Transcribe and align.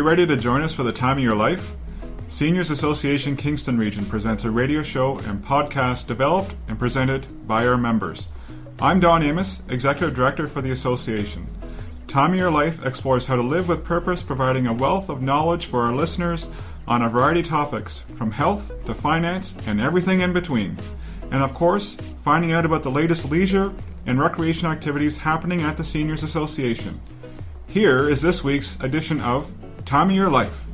you 0.00 0.08
ready 0.08 0.26
to 0.26 0.34
join 0.34 0.62
us 0.62 0.72
for 0.72 0.82
the 0.82 0.90
time 0.90 1.18
of 1.18 1.22
your 1.22 1.36
life? 1.36 1.74
Seniors 2.26 2.70
Association 2.70 3.36
Kingston 3.36 3.76
Region 3.76 4.06
presents 4.06 4.46
a 4.46 4.50
radio 4.50 4.82
show 4.82 5.18
and 5.18 5.44
podcast 5.44 6.06
developed 6.06 6.54
and 6.68 6.78
presented 6.78 7.46
by 7.46 7.66
our 7.66 7.76
members. 7.76 8.30
I'm 8.80 8.98
Don 8.98 9.22
Amos, 9.22 9.62
Executive 9.68 10.16
Director 10.16 10.48
for 10.48 10.62
the 10.62 10.70
Association. 10.70 11.46
Time 12.06 12.32
of 12.32 12.38
Your 12.38 12.50
Life 12.50 12.82
explores 12.86 13.26
how 13.26 13.36
to 13.36 13.42
live 13.42 13.68
with 13.68 13.84
purpose, 13.84 14.22
providing 14.22 14.66
a 14.66 14.72
wealth 14.72 15.10
of 15.10 15.20
knowledge 15.20 15.66
for 15.66 15.82
our 15.82 15.94
listeners 15.94 16.48
on 16.88 17.02
a 17.02 17.08
variety 17.10 17.40
of 17.40 17.46
topics, 17.48 18.00
from 18.00 18.30
health 18.30 18.72
to 18.86 18.94
finance 18.94 19.54
and 19.66 19.82
everything 19.82 20.22
in 20.22 20.32
between. 20.32 20.78
And 21.30 21.42
of 21.42 21.52
course, 21.52 21.96
finding 22.22 22.52
out 22.52 22.64
about 22.64 22.84
the 22.84 22.90
latest 22.90 23.30
leisure 23.30 23.70
and 24.06 24.18
recreation 24.18 24.66
activities 24.66 25.18
happening 25.18 25.60
at 25.60 25.76
the 25.76 25.84
Seniors 25.84 26.22
Association. 26.22 26.98
Here 27.66 28.08
is 28.08 28.22
this 28.22 28.42
week's 28.42 28.80
edition 28.80 29.20
of 29.20 29.52
Time 29.90 30.08
of 30.10 30.14
Your 30.14 30.30
Life. 30.30 30.66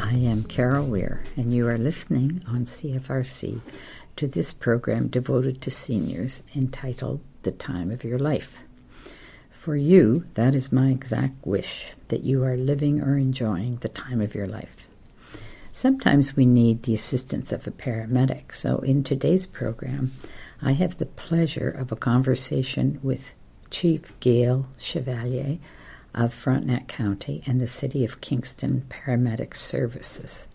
I 0.00 0.10
am 0.10 0.42
Carol 0.48 0.88
Weir, 0.88 1.22
and 1.36 1.54
you 1.54 1.68
are 1.68 1.78
listening 1.78 2.42
on 2.48 2.64
CFRC 2.64 3.60
to 4.16 4.26
this 4.26 4.52
program 4.52 5.06
devoted 5.06 5.62
to 5.62 5.70
seniors 5.70 6.42
entitled 6.56 7.20
The 7.44 7.52
Time 7.52 7.92
of 7.92 8.02
Your 8.02 8.18
Life. 8.18 8.60
For 9.52 9.76
you, 9.76 10.26
that 10.34 10.56
is 10.56 10.72
my 10.72 10.88
exact 10.90 11.46
wish 11.46 11.86
that 12.08 12.24
you 12.24 12.42
are 12.42 12.56
living 12.56 13.00
or 13.00 13.16
enjoying 13.16 13.76
the 13.76 13.88
time 13.88 14.20
of 14.20 14.34
your 14.34 14.48
life. 14.48 14.88
Sometimes 15.72 16.34
we 16.34 16.46
need 16.46 16.84
the 16.84 16.94
assistance 16.94 17.52
of 17.52 17.66
a 17.66 17.70
paramedic, 17.70 18.54
so 18.54 18.78
in 18.78 19.04
today's 19.04 19.46
program, 19.46 20.10
I 20.62 20.72
have 20.72 20.98
the 20.98 21.06
pleasure 21.06 21.68
of 21.68 21.92
a 21.92 21.96
conversation 21.96 22.98
with 23.02 23.32
Chief 23.70 24.18
Gail 24.20 24.66
Chevalier 24.78 25.58
of 26.14 26.32
Frontenac 26.32 26.88
County 26.88 27.42
and 27.46 27.60
the 27.60 27.66
City 27.66 28.04
of 28.04 28.20
Kingston 28.20 28.84
Paramedic 28.88 29.54
Services. 29.54 30.48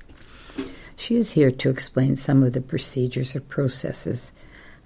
She 0.96 1.16
is 1.18 1.32
here 1.32 1.52
to 1.52 1.70
explain 1.70 2.16
some 2.16 2.42
of 2.44 2.54
the 2.54 2.62
procedures 2.62 3.36
or 3.36 3.42
processes 3.42 4.32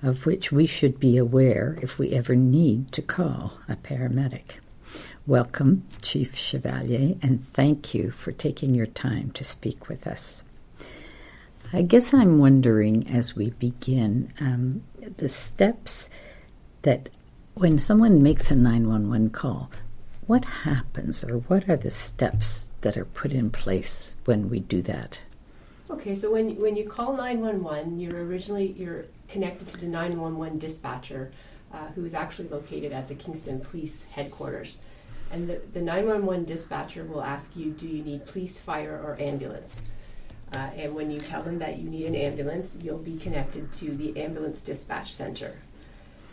of 0.04 0.26
which 0.26 0.52
we 0.52 0.66
should 0.66 1.00
be 1.00 1.18
aware 1.18 1.80
if 1.82 1.98
we 1.98 2.12
ever 2.12 2.36
need 2.36 2.92
to 2.92 3.02
call 3.02 3.60
a 3.68 3.76
paramedic. 3.76 4.60
Welcome, 5.26 5.88
Chief 6.02 6.36
Chevalier, 6.36 7.16
and 7.22 7.44
thank 7.44 7.94
you 7.94 8.12
for 8.12 8.32
taking 8.32 8.76
your 8.76 8.86
time 8.86 9.32
to 9.32 9.44
speak 9.44 9.88
with 9.88 10.06
us. 10.06 10.44
I 11.74 11.82
guess 11.82 12.14
I'm 12.14 12.38
wondering 12.38 13.08
as 13.10 13.36
we 13.36 13.50
begin 13.50 14.32
um, 14.40 14.84
the 15.10 15.30
steps 15.30 16.10
that 16.82 17.10
when 17.54 17.80
someone 17.80 18.22
makes 18.22 18.52
a 18.52 18.56
911 18.56 19.30
call, 19.30 19.72
what 20.28 20.46
happens 20.46 21.24
or 21.24 21.38
what 21.40 21.70
are 21.70 21.78
the 21.78 21.92
steps 21.92 22.70
that 22.82 22.98
are 22.98 23.06
put 23.06 23.32
in 23.32 23.50
place 23.50 24.16
when 24.26 24.50
we 24.50 24.60
do 24.60 24.82
that? 24.82 25.22
Okay, 25.90 26.16
so 26.16 26.32
when 26.32 26.56
when 26.60 26.76
you 26.76 26.90
call 26.90 27.14
911, 27.14 28.00
you're 28.00 28.26
originally 28.26 28.72
you're 28.78 29.06
connected 29.28 29.68
to 29.68 29.78
the 29.78 29.86
911 29.86 30.58
dispatcher, 30.58 31.32
uh, 31.74 31.88
who 31.94 32.04
is 32.06 32.14
actually 32.14 32.48
located 32.48 32.92
at 32.92 33.08
the 33.08 33.16
Kingston 33.16 33.60
Police 33.60 34.06
headquarters. 34.06 34.78
And 35.32 35.50
the, 35.50 35.62
the 35.74 35.82
911 35.82 36.46
dispatcher 36.46 37.04
will 37.04 37.24
ask 37.24 37.56
you, 37.56 37.72
do 37.72 37.88
you 37.88 38.04
need 38.04 38.26
police, 38.26 38.60
fire, 38.60 39.00
or 39.04 39.20
ambulance? 39.20 39.82
Uh, 40.56 40.70
and 40.78 40.96
when 40.96 41.12
you 41.12 41.20
tell 41.20 41.44
them 41.44 41.60
that 41.60 41.78
you 41.80 41.90
need 41.90 42.06
an 42.06 42.16
ambulance, 42.16 42.78
you'll 42.82 42.98
be 42.98 43.18
connected 43.18 43.72
to 43.74 43.96
the 44.02 44.18
ambulance 44.26 44.62
dispatch 44.62 45.14
center. 45.14 45.52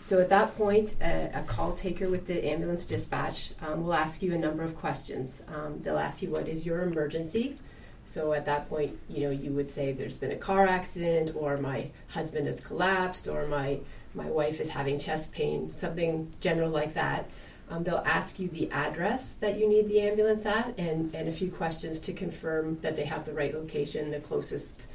So 0.00 0.20
at 0.20 0.28
that 0.28 0.56
point, 0.56 0.94
a, 1.00 1.30
a 1.40 1.42
call 1.42 1.72
taker 1.72 2.08
with 2.08 2.26
the 2.26 2.44
ambulance 2.44 2.84
dispatch 2.84 3.52
um, 3.60 3.84
will 3.84 3.94
ask 3.94 4.22
you 4.22 4.34
a 4.34 4.38
number 4.38 4.62
of 4.62 4.76
questions. 4.76 5.42
Um, 5.48 5.80
they'll 5.82 5.98
ask 5.98 6.22
you, 6.22 6.30
what 6.30 6.46
is 6.48 6.64
your 6.64 6.82
emergency? 6.82 7.56
So 8.04 8.32
at 8.32 8.44
that 8.46 8.68
point, 8.68 8.98
you 9.08 9.20
know, 9.24 9.30
you 9.30 9.50
would 9.52 9.68
say 9.68 9.92
there's 9.92 10.16
been 10.16 10.32
a 10.32 10.36
car 10.36 10.66
accident, 10.66 11.32
or 11.36 11.56
my 11.56 11.90
husband 12.08 12.46
has 12.46 12.60
collapsed, 12.60 13.28
or 13.28 13.46
my 13.46 13.78
my 14.14 14.26
wife 14.26 14.60
is 14.60 14.68
having 14.68 14.98
chest 14.98 15.32
pain, 15.32 15.70
something 15.70 16.32
general 16.40 16.70
like 16.70 16.94
that. 16.94 17.30
Um, 17.70 17.84
they'll 17.84 18.02
ask 18.04 18.38
you 18.38 18.48
the 18.48 18.70
address 18.70 19.36
that 19.36 19.58
you 19.58 19.68
need 19.68 19.88
the 19.88 20.00
ambulance 20.00 20.44
at, 20.44 20.74
and 20.78 21.14
and 21.14 21.28
a 21.28 21.32
few 21.32 21.50
questions 21.50 21.98
to 22.00 22.12
confirm 22.12 22.78
that 22.82 22.96
they 22.96 23.04
have 23.04 23.24
the 23.24 23.32
right 23.32 23.54
location, 23.54 24.10
the 24.10 24.20
closest 24.20 24.86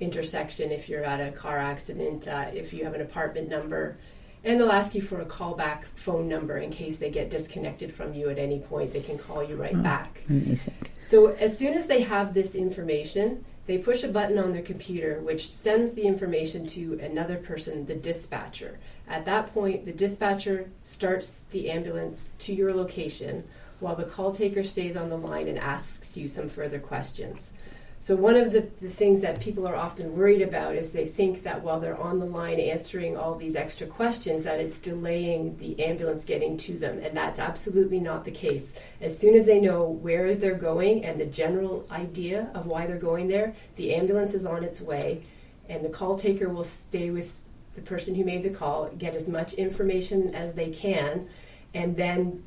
intersection 0.00 0.72
if 0.72 0.88
you're 0.88 1.04
at 1.04 1.20
a 1.20 1.30
car 1.32 1.58
accident, 1.58 2.26
uh, 2.26 2.46
if 2.52 2.72
you 2.72 2.84
have 2.84 2.94
an 2.94 3.00
apartment 3.02 3.48
number, 3.48 3.96
and 4.44 4.58
they'll 4.58 4.72
ask 4.72 4.94
you 4.94 5.02
for 5.02 5.20
a 5.20 5.24
callback 5.26 5.84
phone 5.94 6.28
number 6.28 6.58
in 6.58 6.70
case 6.70 6.98
they 6.98 7.10
get 7.10 7.30
disconnected 7.30 7.94
from 7.94 8.12
you 8.14 8.28
at 8.28 8.38
any 8.38 8.58
point. 8.60 8.92
They 8.92 9.00
can 9.00 9.18
call 9.18 9.44
you 9.44 9.56
right 9.56 9.74
Oh, 9.76 9.82
back. 9.82 10.22
Amazing. 10.28 10.74
So 11.02 11.28
as 11.34 11.56
soon 11.56 11.74
as 11.74 11.86
they 11.86 12.02
have 12.02 12.34
this 12.34 12.54
information, 12.54 13.44
they 13.66 13.78
push 13.78 14.02
a 14.02 14.08
button 14.08 14.38
on 14.38 14.52
their 14.52 14.62
computer 14.62 15.20
which 15.20 15.48
sends 15.48 15.92
the 15.92 16.02
information 16.02 16.66
to 16.68 16.98
another 17.00 17.36
person, 17.36 17.86
the 17.86 17.94
dispatcher. 17.94 18.80
At 19.12 19.26
that 19.26 19.52
point, 19.52 19.84
the 19.84 19.92
dispatcher 19.92 20.70
starts 20.82 21.34
the 21.50 21.70
ambulance 21.70 22.32
to 22.38 22.54
your 22.54 22.72
location 22.72 23.44
while 23.78 23.94
the 23.94 24.04
call 24.04 24.32
taker 24.32 24.62
stays 24.62 24.96
on 24.96 25.10
the 25.10 25.18
line 25.18 25.48
and 25.48 25.58
asks 25.58 26.16
you 26.16 26.26
some 26.26 26.48
further 26.48 26.78
questions. 26.78 27.52
So, 28.00 28.16
one 28.16 28.36
of 28.36 28.52
the, 28.52 28.66
the 28.80 28.88
things 28.88 29.20
that 29.20 29.38
people 29.38 29.66
are 29.66 29.76
often 29.76 30.16
worried 30.16 30.40
about 30.40 30.76
is 30.76 30.90
they 30.90 31.04
think 31.04 31.42
that 31.42 31.62
while 31.62 31.78
they're 31.78 32.00
on 32.00 32.20
the 32.20 32.26
line 32.26 32.58
answering 32.58 33.18
all 33.18 33.34
these 33.34 33.54
extra 33.54 33.86
questions, 33.86 34.44
that 34.44 34.60
it's 34.60 34.78
delaying 34.78 35.58
the 35.58 35.78
ambulance 35.84 36.24
getting 36.24 36.56
to 36.56 36.72
them. 36.78 36.98
And 37.02 37.14
that's 37.14 37.38
absolutely 37.38 38.00
not 38.00 38.24
the 38.24 38.30
case. 38.30 38.72
As 39.02 39.16
soon 39.16 39.34
as 39.34 39.44
they 39.44 39.60
know 39.60 39.84
where 39.84 40.34
they're 40.34 40.54
going 40.54 41.04
and 41.04 41.20
the 41.20 41.26
general 41.26 41.86
idea 41.90 42.50
of 42.54 42.66
why 42.66 42.86
they're 42.86 42.96
going 42.96 43.28
there, 43.28 43.52
the 43.76 43.94
ambulance 43.94 44.32
is 44.32 44.46
on 44.46 44.64
its 44.64 44.80
way, 44.80 45.22
and 45.68 45.84
the 45.84 45.90
call 45.90 46.16
taker 46.16 46.48
will 46.48 46.64
stay 46.64 47.10
with 47.10 47.36
the 47.74 47.82
person 47.82 48.14
who 48.14 48.24
made 48.24 48.42
the 48.42 48.50
call, 48.50 48.88
get 48.98 49.14
as 49.14 49.28
much 49.28 49.54
information 49.54 50.34
as 50.34 50.54
they 50.54 50.70
can, 50.70 51.28
and 51.74 51.96
then 51.96 52.42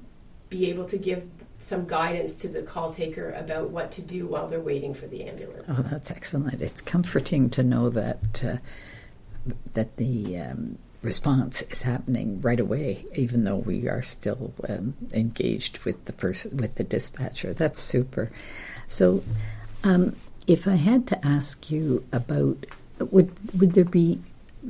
be 0.49 0.69
able 0.69 0.85
to 0.85 0.97
give 0.97 1.27
some 1.59 1.87
guidance 1.87 2.35
to 2.35 2.47
the 2.47 2.61
call 2.61 2.91
taker 2.91 3.31
about 3.31 3.69
what 3.71 3.91
to 3.91 4.01
do 4.01 4.27
while 4.27 4.47
they're 4.47 4.59
waiting 4.59 4.93
for 4.93 5.07
the 5.07 5.23
ambulance. 5.23 5.67
Oh, 5.71 5.81
that's 5.81 6.11
excellent. 6.11 6.61
It's 6.61 6.81
comforting 6.81 7.49
to 7.51 7.63
know 7.63 7.89
that 7.89 8.43
uh, 8.43 8.57
that 9.73 9.97
the 9.97 10.37
um, 10.37 10.77
response 11.01 11.61
is 11.63 11.81
happening 11.81 12.41
right 12.41 12.59
away, 12.59 13.05
even 13.15 13.43
though 13.45 13.57
we 13.57 13.87
are 13.87 14.03
still 14.03 14.53
um, 14.67 14.95
engaged 15.13 15.79
with 15.79 16.05
the 16.05 16.13
person 16.13 16.57
with 16.57 16.75
the 16.75 16.83
dispatcher. 16.83 17.53
That's 17.53 17.79
super. 17.79 18.31
So, 18.87 19.23
um, 19.83 20.15
if 20.45 20.67
I 20.67 20.75
had 20.75 21.07
to 21.07 21.25
ask 21.25 21.71
you 21.71 22.05
about, 22.11 22.65
would 22.99 23.31
would 23.59 23.73
there 23.73 23.85
be 23.85 24.19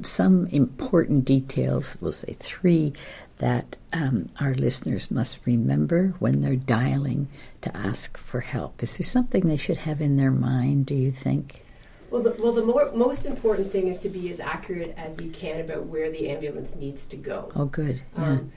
some 0.04 0.48
important 0.48 1.26
details? 1.26 1.98
We'll 2.00 2.12
say 2.12 2.34
three 2.34 2.94
that 3.38 3.78
um, 3.92 4.30
our 4.40 4.54
listeners 4.54 5.12
must 5.12 5.40
remember 5.46 6.14
when 6.20 6.42
they're 6.42 6.56
dialing 6.56 7.28
to 7.62 7.76
ask 7.76 8.18
for 8.18 8.42
help. 8.42 8.82
Is 8.82 8.98
there 8.98 9.06
something 9.06 9.48
they 9.48 9.58
should 9.58 9.80
have 9.80 10.02
in 10.02 10.16
their 10.16 10.32
mind? 10.32 10.86
Do 10.86 10.96
you 10.96 11.12
think? 11.12 11.64
Well, 12.10 12.24
the, 12.24 12.36
well, 12.40 12.54
the 12.54 12.64
more, 12.64 12.92
most 12.94 13.26
important 13.26 13.72
thing 13.72 13.88
is 13.88 13.98
to 14.00 14.10
be 14.10 14.32
as 14.32 14.40
accurate 14.40 14.94
as 14.98 15.20
you 15.20 15.32
can 15.32 15.60
about 15.60 15.88
where 15.88 16.10
the 16.10 16.30
ambulance 16.30 16.76
needs 16.76 17.06
to 17.08 17.18
go. 17.18 17.52
Oh, 17.56 17.66
good. 17.66 18.02
Yeah. 18.18 18.24
Um, 18.24 18.52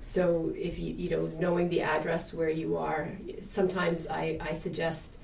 so 0.00 0.52
if 0.56 0.78
you 0.78 0.94
you 0.94 1.10
know 1.10 1.26
knowing 1.38 1.68
the 1.68 1.82
address 1.82 2.32
where 2.32 2.48
you 2.48 2.76
are, 2.76 3.10
sometimes 3.40 4.08
I, 4.08 4.38
I 4.40 4.54
suggest 4.54 5.18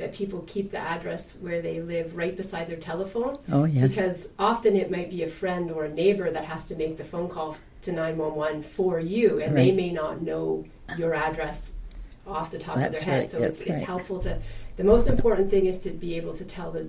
that 0.00 0.14
people 0.14 0.42
keep 0.46 0.70
the 0.70 0.78
address 0.78 1.32
where 1.40 1.60
they 1.60 1.82
live 1.82 2.16
right 2.16 2.34
beside 2.34 2.66
their 2.66 2.78
telephone. 2.78 3.36
Oh, 3.52 3.64
yes. 3.64 3.94
Because 3.94 4.28
often 4.38 4.74
it 4.74 4.90
might 4.90 5.10
be 5.10 5.22
a 5.22 5.26
friend 5.26 5.70
or 5.70 5.84
a 5.84 5.90
neighbor 5.90 6.30
that 6.30 6.46
has 6.46 6.64
to 6.66 6.74
make 6.74 6.96
the 6.96 7.04
phone 7.04 7.28
call 7.28 7.58
to 7.82 7.92
911 7.92 8.62
for 8.62 8.98
you, 8.98 9.40
and 9.40 9.54
they 9.54 9.72
may 9.72 9.90
not 9.92 10.22
know 10.22 10.64
your 10.96 11.14
address 11.14 11.74
off 12.26 12.50
the 12.50 12.58
top 12.58 12.76
of 12.76 12.80
That's 12.82 13.04
their 13.04 13.12
head. 13.14 13.18
right, 13.20 13.28
So 13.28 13.40
that's 13.40 13.60
it's, 13.60 13.70
it's 13.70 13.82
helpful 13.82 14.18
to. 14.20 14.40
The 14.76 14.84
most 14.84 15.06
important 15.06 15.50
thing 15.50 15.66
is 15.66 15.78
to 15.80 15.90
be 15.90 16.16
able 16.16 16.32
to 16.34 16.44
tell 16.46 16.70
the 16.70 16.88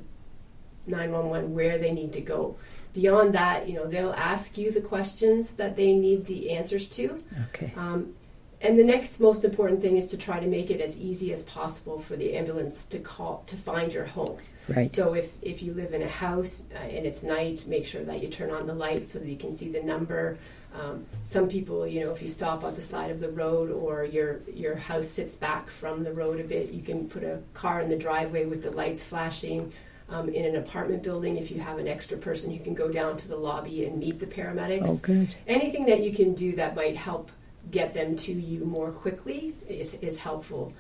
911 0.88 1.54
where 1.54 1.78
they 1.78 1.92
need 1.92 2.14
to 2.14 2.22
go. 2.22 2.56
Beyond 2.94 3.34
that, 3.34 3.68
you 3.68 3.76
know, 3.76 3.88
they'll 3.88 4.14
ask 4.14 4.58
you 4.58 4.72
the 4.72 4.82
questions 4.82 5.54
that 5.56 5.76
they 5.76 5.94
need 5.94 6.26
the 6.26 6.52
answers 6.52 6.88
to. 6.88 7.22
Okay. 7.50 7.74
Um, 7.76 8.14
and 8.62 8.78
the 8.78 8.84
next 8.84 9.20
most 9.20 9.44
important 9.44 9.82
thing 9.82 9.98
is 9.98 10.06
to 10.08 10.18
try 10.18 10.40
to 10.40 10.48
make 10.48 10.70
it 10.70 10.82
as 10.82 10.98
easy 10.98 11.34
as 11.34 11.44
possible 11.44 12.00
for 12.00 12.16
the 12.16 12.36
ambulance 12.36 12.86
to 12.86 13.00
call 13.00 13.44
to 13.48 13.56
find 13.56 13.94
your 13.94 14.06
home. 14.06 14.38
Right. 14.68 14.90
So 14.90 15.14
if, 15.14 15.34
if 15.42 15.64
you 15.64 15.74
live 15.74 15.94
in 15.94 16.04
a 16.04 16.08
house 16.08 16.62
uh, 16.74 16.78
and 16.78 17.06
it's 17.06 17.24
night, 17.24 17.66
make 17.68 17.86
sure 17.86 18.04
that 18.04 18.22
you 18.22 18.30
turn 18.30 18.52
on 18.52 18.68
the 18.68 18.76
lights 18.76 19.12
so 19.12 19.20
that 19.20 19.28
you 19.28 19.36
can 19.36 19.52
see 19.52 19.70
the 19.70 19.82
number. 19.82 20.38
Um, 20.74 21.06
some 21.24 21.50
people, 21.50 21.86
you 21.86 22.06
know, 22.06 22.12
if 22.12 22.22
you 22.22 22.28
stop 22.28 22.64
on 22.64 22.76
the 22.76 22.82
side 22.82 23.12
of 23.12 23.20
the 23.20 23.30
road 23.30 23.72
or 23.72 24.06
your 24.06 24.42
your 24.54 24.76
house 24.76 25.08
sits 25.08 25.36
back 25.36 25.70
from 25.70 26.04
the 26.04 26.14
road 26.14 26.40
a 26.40 26.44
bit, 26.44 26.72
you 26.72 26.82
can 26.82 27.10
put 27.10 27.24
a 27.24 27.42
car 27.54 27.82
in 27.82 27.90
the 27.90 27.98
driveway 27.98 28.46
with 28.46 28.64
the 28.64 28.72
lights 28.72 29.04
flashing. 29.04 29.74
Um, 30.10 30.28
in 30.28 30.46
an 30.46 30.58
apartment 30.58 31.04
building, 31.04 31.38
if 31.38 31.52
you 31.52 31.62
have 31.62 31.78
an 31.78 31.88
extra 31.88 32.18
person, 32.18 32.52
you 32.52 32.60
can 32.60 32.74
go 32.74 32.90
down 32.90 33.16
to 33.16 33.30
the 33.30 33.38
lobby 33.38 33.86
and 33.86 33.98
meet 33.98 34.20
the 34.20 34.26
paramedics. 34.26 34.84
Oh, 34.86 34.98
good. 34.98 35.34
Anything 35.48 35.86
that 35.86 36.02
you 36.04 36.12
can 36.12 36.34
do 36.34 36.54
that 36.58 36.76
might 36.76 36.98
help 36.98 37.32
get 37.72 37.94
them 37.94 38.16
to 38.18 38.34
you 38.34 38.66
more 38.66 38.92
quickly 38.92 39.54
is, 39.68 39.94
is 39.96 40.18
helpful. 40.18 40.74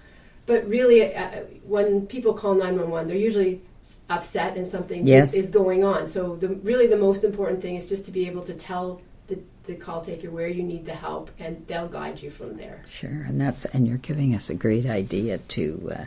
But 0.45 0.67
really, 0.67 1.15
uh, 1.15 1.41
when 1.63 2.07
people 2.07 2.33
call 2.33 2.53
911, 2.55 3.07
they're 3.07 3.17
usually 3.17 3.61
upset 4.09 4.57
and 4.57 4.67
something 4.67 5.07
Yes. 5.07 5.33
is 5.33 5.49
going 5.49 5.83
on. 5.83 6.07
So 6.07 6.35
the 6.35 6.49
really 6.49 6.88
the 6.88 6.97
most 6.97 7.23
important 7.23 7.61
thing 7.61 7.75
is 7.75 7.89
just 7.89 8.05
to 8.05 8.11
be 8.11 8.27
able 8.27 8.43
to 8.43 8.53
tell 8.53 9.01
the, 9.27 9.39
the 9.63 9.75
call 9.75 10.01
taker 10.01 10.29
where 10.29 10.47
you 10.47 10.63
need 10.63 10.85
the 10.85 10.95
help, 10.95 11.31
and 11.39 11.65
they'll 11.67 11.88
guide 11.88 12.21
you 12.21 12.29
from 12.29 12.57
there. 12.57 12.83
Sure, 12.89 13.23
and 13.27 13.39
that's 13.39 13.65
and 13.65 13.88
you're 13.88 13.97
giving 13.97 14.35
us 14.35 14.49
a 14.49 14.55
great 14.55 14.85
idea 14.85 15.38
to 15.38 15.91
uh, 15.95 16.05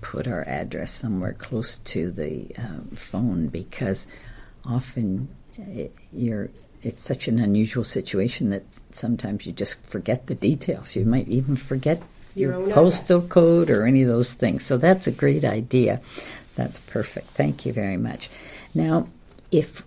put 0.00 0.26
our 0.26 0.42
address 0.48 0.90
somewhere 0.92 1.32
close 1.34 1.78
to 1.78 2.10
the 2.10 2.48
um, 2.58 2.88
phone 2.94 3.48
because 3.48 4.06
often 4.64 5.28
it, 5.58 5.92
you're 6.12 6.50
it's 6.82 7.02
such 7.02 7.28
an 7.28 7.38
unusual 7.38 7.84
situation 7.84 8.50
that 8.50 8.64
sometimes 8.92 9.46
you 9.46 9.52
just 9.52 9.84
forget 9.86 10.26
the 10.26 10.34
details. 10.34 10.96
You 10.96 11.04
might 11.04 11.28
even 11.28 11.56
forget 11.56 12.02
Your 12.34 12.52
your, 12.52 12.62
own 12.62 12.72
postal 12.72 13.22
code 13.22 13.70
or 13.70 13.86
any 13.86 14.02
of 14.02 14.08
those 14.08 14.34
things. 14.34 14.64
So 14.64 14.76
that's 14.76 15.06
a 15.06 15.12
great 15.12 15.44
idea. 15.44 16.00
That's 16.54 16.80
perfect. 16.80 17.28
Thank 17.28 17.64
you 17.64 17.72
very 17.72 17.96
much. 17.96 18.28
Now, 18.74 19.08
if 19.50 19.84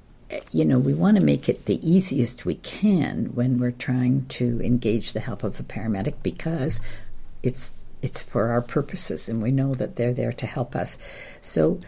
you 0.52 0.66
know, 0.66 0.80
we 0.80 0.94
want 0.94 1.18
to 1.18 1.24
make 1.24 1.48
it 1.48 1.66
the 1.66 1.88
easiest 1.88 2.46
we 2.46 2.56
can 2.56 3.26
when 3.36 3.60
we're 3.60 3.72
trying 3.72 4.26
to 4.28 4.60
engage 4.62 5.14
the 5.14 5.20
help 5.20 5.44
of 5.44 5.60
a 5.60 5.64
paramedic 5.64 6.16
because 6.24 6.82
it's 7.44 7.74
it's 8.02 8.22
for 8.22 8.50
our 8.50 8.62
purposes 8.62 9.30
and 9.30 9.42
we 9.42 9.52
know 9.52 9.74
that 9.74 9.96
they're 9.96 10.14
there 10.14 10.34
to 10.34 10.46
help 10.46 10.76
us. 10.76 10.98
So, 11.42 11.80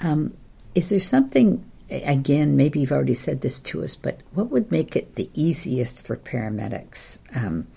um, 0.00 0.34
is 0.74 0.90
there 0.90 1.00
something? 1.00 1.64
Again, 1.90 2.56
maybe 2.56 2.80
you've 2.80 2.92
already 2.92 3.14
said 3.14 3.40
this 3.42 3.60
to 3.60 3.84
us, 3.84 3.94
but 3.94 4.20
what 4.34 4.50
would 4.50 4.70
make 4.72 4.96
it 4.96 5.14
the 5.14 5.30
easiest 5.34 6.02
for 6.04 6.16
paramedics 6.16 7.20
um, 7.36 7.68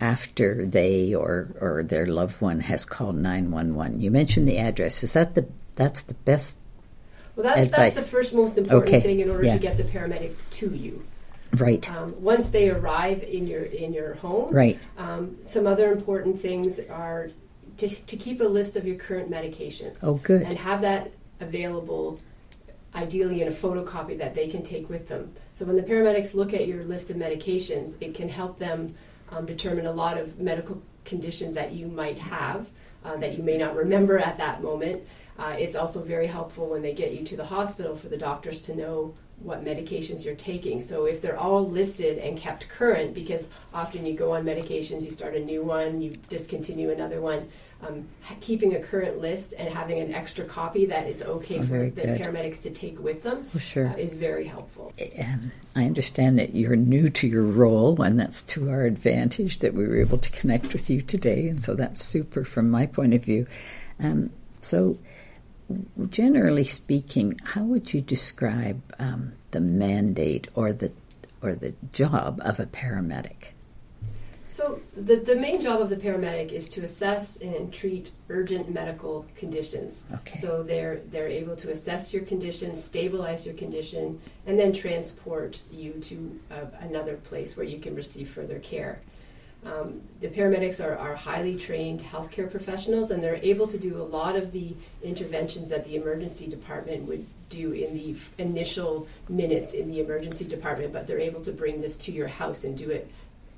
after 0.00 0.64
they 0.66 1.14
or 1.14 1.48
or 1.60 1.82
their 1.82 2.06
loved 2.06 2.40
one 2.40 2.60
has 2.60 2.84
called 2.84 3.16
nine 3.16 3.50
one 3.50 3.74
one? 3.74 4.00
You 4.00 4.10
mentioned 4.10 4.46
the 4.46 4.58
address. 4.58 5.02
Is 5.02 5.12
that 5.14 5.34
the 5.34 5.46
that's 5.74 6.02
the 6.02 6.14
best? 6.14 6.56
Well, 7.34 7.44
that's 7.44 7.62
Advice. 7.62 7.94
that's 7.94 8.06
the 8.06 8.12
first 8.12 8.32
most 8.32 8.56
important 8.56 8.88
Okay, 8.88 9.00
thing 9.00 9.18
in 9.20 9.28
order 9.30 9.44
yeah. 9.46 9.54
to 9.54 9.58
get 9.58 9.76
the 9.76 9.82
paramedic 9.82 10.34
to 10.50 10.70
you. 10.70 11.04
Right, 11.52 11.88
Um, 11.88 12.14
once 12.20 12.48
they 12.48 12.68
arrive 12.70 13.22
in 13.22 13.46
your 13.46 13.62
in 13.62 13.92
your 13.92 14.14
home, 14.14 14.52
right, 14.54 14.78
Um, 14.98 15.36
some 15.42 15.66
other 15.66 15.92
important 15.92 16.40
things 16.40 16.80
are 16.90 17.30
to, 17.78 17.88
to 17.88 18.16
keep 18.16 18.40
a 18.40 18.44
list 18.44 18.76
of 18.76 18.86
your 18.86 18.96
current 18.96 19.30
medications. 19.30 19.96
Oh, 20.02 20.14
good. 20.14 20.42
And 20.42 20.58
have 20.58 20.80
that 20.82 21.10
available, 21.40 22.18
ideally 22.94 23.42
in 23.42 23.48
a 23.48 23.50
photocopy 23.50 24.16
that 24.18 24.34
they 24.34 24.46
can 24.46 24.62
take 24.62 24.88
with 24.88 25.08
them. 25.08 25.32
So 25.52 25.64
when 25.64 25.76
the 25.76 25.82
paramedics 25.82 26.34
look 26.34 26.54
at 26.54 26.68
your 26.68 26.84
list 26.84 27.10
of 27.10 27.16
medications, 27.16 27.96
it 28.00 28.14
can 28.14 28.28
help 28.28 28.58
them 28.58 28.94
um, 29.30 29.46
determine 29.46 29.86
a 29.86 29.92
lot 29.92 30.16
of 30.16 30.38
medical 30.38 30.82
conditions 31.04 31.54
that 31.54 31.72
you 31.72 31.86
might 31.86 32.18
have 32.18 32.68
uh, 33.04 33.16
that 33.16 33.36
you 33.36 33.42
may 33.42 33.56
not 33.56 33.76
remember 33.76 34.18
at 34.18 34.38
that 34.38 34.62
moment. 34.62 35.02
Uh, 35.38 35.56
it's 35.58 35.74
also 35.74 36.00
very 36.00 36.26
helpful 36.26 36.68
when 36.68 36.82
they 36.82 36.94
get 36.94 37.12
you 37.12 37.24
to 37.24 37.36
the 37.36 37.44
hospital 37.44 37.94
for 37.94 38.08
the 38.08 38.16
doctors 38.16 38.60
to 38.62 38.74
know 38.74 39.14
what 39.40 39.64
medications 39.64 40.24
you're 40.24 40.36
taking. 40.36 40.80
So 40.80 41.06
if 41.06 41.20
they're 41.20 41.38
all 41.38 41.68
listed 41.68 42.18
and 42.18 42.38
kept 42.38 42.68
current, 42.68 43.14
because 43.14 43.48
often 43.74 44.06
you 44.06 44.14
go 44.14 44.32
on 44.32 44.44
medications, 44.44 45.02
you 45.02 45.10
start 45.10 45.34
a 45.34 45.40
new 45.40 45.62
one, 45.62 46.00
you 46.00 46.14
discontinue 46.28 46.90
another 46.90 47.20
one. 47.20 47.48
Um, 47.86 48.08
keeping 48.40 48.74
a 48.74 48.80
current 48.80 49.18
list 49.20 49.52
and 49.58 49.68
having 49.72 49.98
an 50.00 50.14
extra 50.14 50.44
copy 50.44 50.86
that 50.86 51.06
it's 51.06 51.22
okay 51.22 51.58
Oh, 51.58 51.62
for 51.62 51.90
the 51.90 52.02
good. 52.02 52.20
paramedics 52.20 52.62
to 52.62 52.70
take 52.70 52.98
with 52.98 53.22
them 53.22 53.46
Oh, 53.54 53.58
sure. 53.58 53.88
uh, 53.88 53.94
is 53.96 54.14
very 54.14 54.46
helpful. 54.46 54.92
Um, 55.20 55.52
I 55.76 55.84
understand 55.84 56.38
that 56.38 56.54
you're 56.54 56.76
new 56.76 57.10
to 57.10 57.26
your 57.28 57.42
role, 57.42 58.00
and 58.00 58.18
that's 58.18 58.42
to 58.44 58.70
our 58.70 58.84
advantage 58.84 59.58
that 59.58 59.74
we 59.74 59.86
were 59.86 60.00
able 60.00 60.18
to 60.18 60.30
connect 60.30 60.72
with 60.72 60.88
you 60.88 61.02
today, 61.02 61.48
and 61.48 61.62
so 61.62 61.74
that's 61.74 62.02
super 62.02 62.44
from 62.44 62.70
my 62.70 62.86
point 62.86 63.12
of 63.12 63.24
view. 63.24 63.46
Um, 64.00 64.30
so, 64.60 64.96
generally 66.10 66.64
speaking, 66.64 67.40
how 67.44 67.64
would 67.64 67.92
you 67.92 68.00
describe 68.00 68.80
um, 68.98 69.32
the 69.50 69.60
mandate 69.60 70.48
or 70.54 70.72
the 70.72 70.92
or 71.42 71.54
the 71.54 71.74
job 71.92 72.40
of 72.44 72.58
a 72.60 72.66
paramedic? 72.66 73.52
So 74.54 74.80
the, 74.96 75.16
the 75.16 75.34
main 75.34 75.60
job 75.60 75.80
of 75.80 75.88
the 75.88 75.96
paramedic 75.96 76.52
is 76.52 76.68
to 76.68 76.84
assess 76.84 77.36
and 77.38 77.72
treat 77.72 78.12
urgent 78.28 78.72
medical 78.72 79.26
conditions. 79.34 80.04
Okay. 80.14 80.38
So 80.38 80.62
they're 80.62 81.00
they're 81.10 81.26
able 81.26 81.56
to 81.56 81.72
assess 81.72 82.14
your 82.14 82.22
condition, 82.22 82.76
stabilize 82.76 83.44
your 83.44 83.56
condition, 83.56 84.20
and 84.46 84.56
then 84.56 84.72
transport 84.72 85.60
you 85.72 85.94
to 86.02 86.40
uh, 86.52 86.66
another 86.78 87.16
place 87.16 87.56
where 87.56 87.66
you 87.66 87.80
can 87.80 87.96
receive 87.96 88.28
further 88.28 88.60
care. 88.60 89.00
Um, 89.64 90.02
the 90.20 90.28
paramedics 90.28 90.78
are, 90.84 90.96
are 90.98 91.16
highly 91.16 91.56
trained 91.56 92.00
healthcare 92.00 92.48
professionals, 92.48 93.10
and 93.10 93.24
they're 93.24 93.40
able 93.42 93.66
to 93.66 93.78
do 93.78 93.96
a 93.96 94.04
lot 94.04 94.36
of 94.36 94.52
the 94.52 94.76
interventions 95.02 95.68
that 95.70 95.84
the 95.84 95.96
emergency 95.96 96.46
department 96.46 97.08
would 97.08 97.26
do 97.48 97.72
in 97.72 97.94
the 97.94 98.12
f- 98.12 98.30
initial 98.38 99.08
minutes 99.28 99.72
in 99.72 99.90
the 99.90 99.98
emergency 100.00 100.44
department. 100.44 100.92
But 100.92 101.08
they're 101.08 101.18
able 101.18 101.40
to 101.42 101.50
bring 101.50 101.80
this 101.80 101.96
to 102.04 102.12
your 102.12 102.28
house 102.28 102.62
and 102.62 102.76
do 102.76 102.90
it 102.90 103.10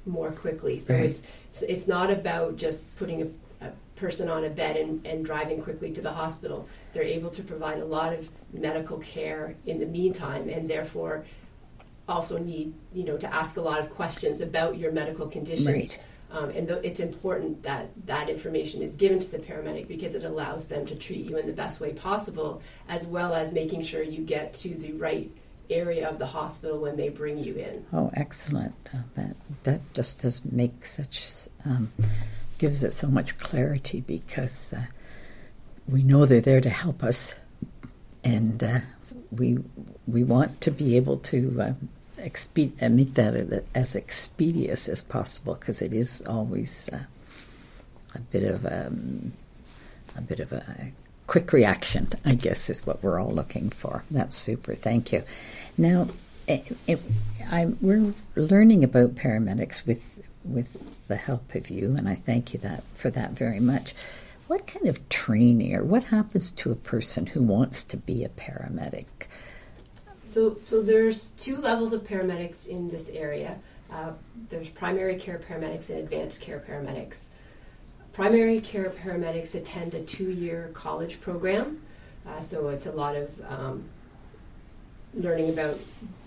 more 0.06 0.30
quickly. 0.30 0.78
So 0.78 0.94
Right. 0.94 1.04
it's 1.06 1.22
it's- 1.62 1.86
not 1.86 2.10
about 2.10 2.56
just 2.56 2.94
putting 2.96 3.22
a, 3.22 3.66
a 3.66 3.72
person 3.96 4.28
on 4.28 4.44
a 4.44 4.50
bed 4.50 4.76
and, 4.76 5.04
and 5.06 5.24
driving 5.24 5.62
quickly 5.62 5.90
to 5.92 6.00
the 6.00 6.12
hospital. 6.12 6.66
They're 6.92 7.02
able 7.02 7.30
to 7.30 7.42
provide 7.42 7.78
a 7.78 7.84
lot 7.84 8.12
of 8.12 8.28
medical 8.52 8.98
care 8.98 9.54
in 9.66 9.78
the 9.78 9.86
meantime, 9.86 10.48
and 10.48 10.68
therefore 10.68 11.24
also 12.08 12.38
need 12.38 12.72
you 12.94 13.04
know 13.04 13.16
to 13.16 13.32
ask 13.34 13.56
a 13.56 13.60
lot 13.60 13.80
of 13.80 13.90
questions 13.90 14.40
about 14.40 14.78
your 14.78 14.92
medical 14.92 15.26
conditions. 15.26 15.66
Right. 15.66 15.98
Um, 16.28 16.50
and 16.50 16.66
th- 16.66 16.80
it's 16.82 16.98
important 16.98 17.62
that 17.62 17.88
that 18.06 18.28
information 18.28 18.82
is 18.82 18.96
given 18.96 19.20
to 19.20 19.30
the 19.30 19.38
paramedic 19.38 19.86
because 19.86 20.14
it 20.14 20.24
allows 20.24 20.66
them 20.66 20.84
to 20.86 20.96
treat 20.96 21.24
you 21.24 21.36
in 21.36 21.46
the 21.46 21.52
best 21.52 21.78
way 21.80 21.92
possible, 21.92 22.60
as 22.88 23.06
well 23.06 23.32
as 23.32 23.52
making 23.52 23.82
sure 23.82 24.02
you 24.02 24.22
get 24.22 24.52
to 24.54 24.70
the 24.74 24.92
right 24.94 25.30
area 25.70 26.08
of 26.08 26.18
the 26.18 26.26
hospital 26.26 26.80
when 26.80 26.96
they 26.96 27.08
bring 27.08 27.38
you 27.38 27.54
in. 27.54 27.84
Oh, 27.92 28.10
excellent! 28.14 28.74
Uh, 28.92 28.98
that 29.14 29.36
that 29.64 29.94
just 29.94 30.22
does 30.22 30.44
make 30.44 30.84
such 30.84 31.48
um, 31.64 31.92
gives 32.58 32.82
it 32.82 32.92
so 32.92 33.08
much 33.08 33.38
clarity 33.38 34.00
because 34.00 34.72
uh, 34.72 34.86
we 35.88 36.02
know 36.02 36.26
they're 36.26 36.40
there 36.40 36.60
to 36.60 36.70
help 36.70 37.02
us, 37.02 37.34
and 38.24 38.62
uh, 38.62 38.80
we 39.30 39.58
we 40.06 40.24
want 40.24 40.60
to 40.62 40.70
be 40.70 40.96
able 40.96 41.18
to 41.18 41.60
uh, 41.60 41.72
expe- 42.18 42.82
uh, 42.82 42.88
make 42.88 43.14
that 43.14 43.64
as 43.74 43.94
expeditious 43.94 44.88
as 44.88 45.02
possible 45.02 45.54
because 45.54 45.82
it 45.82 45.92
is 45.92 46.22
always 46.26 46.88
uh, 46.92 47.00
a 48.14 48.18
bit 48.18 48.42
of 48.44 48.66
um, 48.66 49.32
a 50.16 50.20
bit 50.20 50.40
of 50.40 50.52
a 50.52 50.92
quick 51.26 51.52
reaction, 51.52 52.08
I 52.24 52.34
guess, 52.34 52.70
is 52.70 52.86
what 52.86 53.02
we're 53.02 53.20
all 53.20 53.30
looking 53.30 53.70
for. 53.70 54.04
That's 54.10 54.36
super. 54.36 54.74
Thank 54.74 55.12
you. 55.12 55.22
Now, 55.76 56.08
it, 56.46 56.76
it, 56.86 57.00
I, 57.50 57.66
we're 57.80 58.14
learning 58.34 58.84
about 58.84 59.14
paramedics 59.14 59.86
with 59.86 60.22
with 60.44 60.76
the 61.08 61.16
help 61.16 61.54
of 61.54 61.70
you, 61.70 61.96
and 61.96 62.08
I 62.08 62.14
thank 62.14 62.54
you 62.54 62.60
that 62.60 62.84
for 62.94 63.10
that 63.10 63.32
very 63.32 63.60
much. 63.60 63.94
What 64.46 64.66
kind 64.68 64.86
of 64.86 65.08
training, 65.08 65.74
or 65.74 65.82
what 65.82 66.04
happens 66.04 66.52
to 66.52 66.70
a 66.70 66.76
person 66.76 67.26
who 67.26 67.42
wants 67.42 67.82
to 67.84 67.96
be 67.96 68.22
a 68.22 68.28
paramedic? 68.28 69.06
So, 70.24 70.56
so 70.58 70.82
there's 70.82 71.26
two 71.36 71.56
levels 71.56 71.92
of 71.92 72.04
paramedics 72.04 72.66
in 72.66 72.90
this 72.90 73.08
area. 73.10 73.58
Uh, 73.90 74.12
there's 74.48 74.68
primary 74.70 75.16
care 75.16 75.38
paramedics 75.38 75.90
and 75.90 75.98
advanced 75.98 76.40
care 76.40 76.62
paramedics. 76.68 77.26
Primary 78.16 78.60
care 78.60 78.88
paramedics 78.88 79.54
attend 79.54 79.92
a 79.92 80.00
two-year 80.00 80.70
college 80.72 81.20
program, 81.20 81.82
uh, 82.26 82.40
so 82.40 82.68
it's 82.68 82.86
a 82.86 82.92
lot 82.92 83.14
of 83.14 83.38
um, 83.46 83.84
learning 85.12 85.50
about 85.50 85.78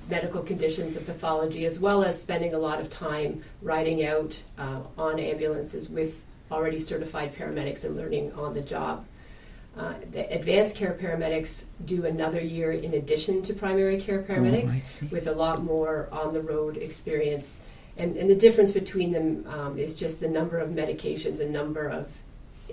medical 0.08 0.43
conditions 0.43 0.96
and 0.96 1.03
pathology, 1.03 1.65
as 1.65 1.79
well 1.79 2.03
as 2.03 2.22
spending 2.22 2.53
a 2.53 2.60
lot 2.60 2.79
of 2.79 2.91
time 2.91 3.41
riding 3.63 4.05
out 4.05 4.39
uh, 4.60 4.81
on 5.00 5.19
ambulances 5.19 5.89
with 5.89 6.24
already 6.51 6.77
certified 6.77 7.34
paramedics 7.34 7.84
and 7.84 7.98
learning 7.98 8.31
on 8.34 8.53
the 8.53 8.62
job. 8.62 9.03
Uh, 9.75 9.96
the 10.12 10.31
advanced 10.31 10.75
care 10.75 10.93
paramedics 10.93 11.63
do 11.86 12.05
another 12.05 12.39
year 12.39 12.72
in 12.72 12.93
addition 12.93 13.41
to 13.41 13.51
primary 13.51 14.00
care 14.00 14.22
paramedics 14.22 14.69
see. 14.69 15.08
with 15.08 15.25
a 15.25 15.34
lot 15.34 15.63
more 15.63 16.08
on 16.12 16.36
the 16.36 16.41
road 16.41 16.77
experience. 16.77 17.58
And, 18.00 18.15
and 18.15 18.29
the 18.29 18.36
difference 18.36 18.72
between 18.72 19.12
them 19.12 19.46
um, 19.50 19.77
is 19.77 19.94
just 19.94 20.22
the 20.22 20.29
number 20.29 20.58
of 20.58 20.70
medications 20.70 21.41
and 21.41 21.51
number 21.51 21.88
of 21.88 22.08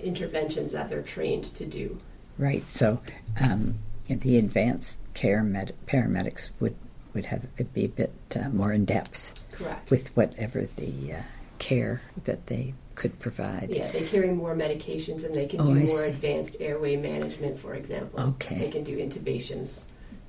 interventions 0.01 0.71
that 0.71 0.89
they're 0.89 1.01
trained 1.01 1.43
to 1.55 1.65
do. 1.65 1.99
Right. 2.37 2.63
So, 2.71 3.01
um, 3.39 3.79
the 4.07 4.37
advanced 4.37 4.99
care 5.13 5.43
med- 5.43 5.75
paramedics 5.85 6.51
would 6.61 6.75
would 7.13 7.25
have 7.25 7.45
it 7.57 7.73
be 7.73 7.83
a 7.83 7.89
bit 7.89 8.13
uh, 8.35 8.47
more 8.49 8.71
in 8.71 8.85
depth 8.85 9.43
Correct. 9.51 9.89
with 9.89 10.15
whatever 10.15 10.67
the 10.77 11.13
uh, 11.13 11.21
care 11.59 12.01
that 12.25 12.45
they 12.47 12.73
could 12.95 13.19
provide. 13.19 13.69
Yeah, 13.69 13.91
they 13.91 14.05
carry 14.05 14.29
more 14.29 14.55
medications 14.55 15.23
and 15.25 15.33
they 15.33 15.47
can 15.47 15.59
Oh, 15.61 15.65
do 15.65 15.71
I 15.71 15.75
more 15.79 16.03
see. 16.03 16.09
advanced 16.09 16.57
airway 16.61 16.95
management, 16.95 17.57
for 17.57 17.73
example. 17.73 18.19
Okay. 18.21 18.59
They 18.59 18.69
can 18.69 18.83
do 18.83 18.97
intubations 18.97 19.81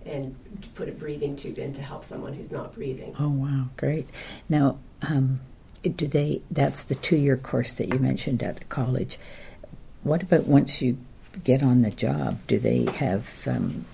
and 0.07 0.35
put 0.75 0.89
a 0.89 0.93
breathing 0.93 1.37
tube 1.37 1.59
in 1.59 1.73
to 1.75 1.83
help 1.83 2.05
someone 2.05 2.35
who's 2.35 2.51
not 2.51 2.75
breathing. 2.75 3.15
Oh 3.19 3.29
wow, 3.29 3.69
great! 3.77 4.09
Now, 4.49 4.79
um, 5.03 5.41
do 5.83 6.07
they? 6.07 6.43
That's 6.51 6.85
the 6.85 6.95
two-year 6.95 7.37
course 7.37 7.75
that 7.75 7.89
you 7.93 7.99
mentioned 7.99 8.43
at 8.43 8.69
college. 8.69 9.19
What 10.03 10.23
about 10.23 10.47
once 10.47 10.81
you 10.81 10.99
get 11.45 11.63
on 11.63 11.83
the 11.83 11.91
job? 11.91 12.39
Do 12.47 12.59
they 12.59 12.85
have 12.85 13.47
um, 13.47 13.85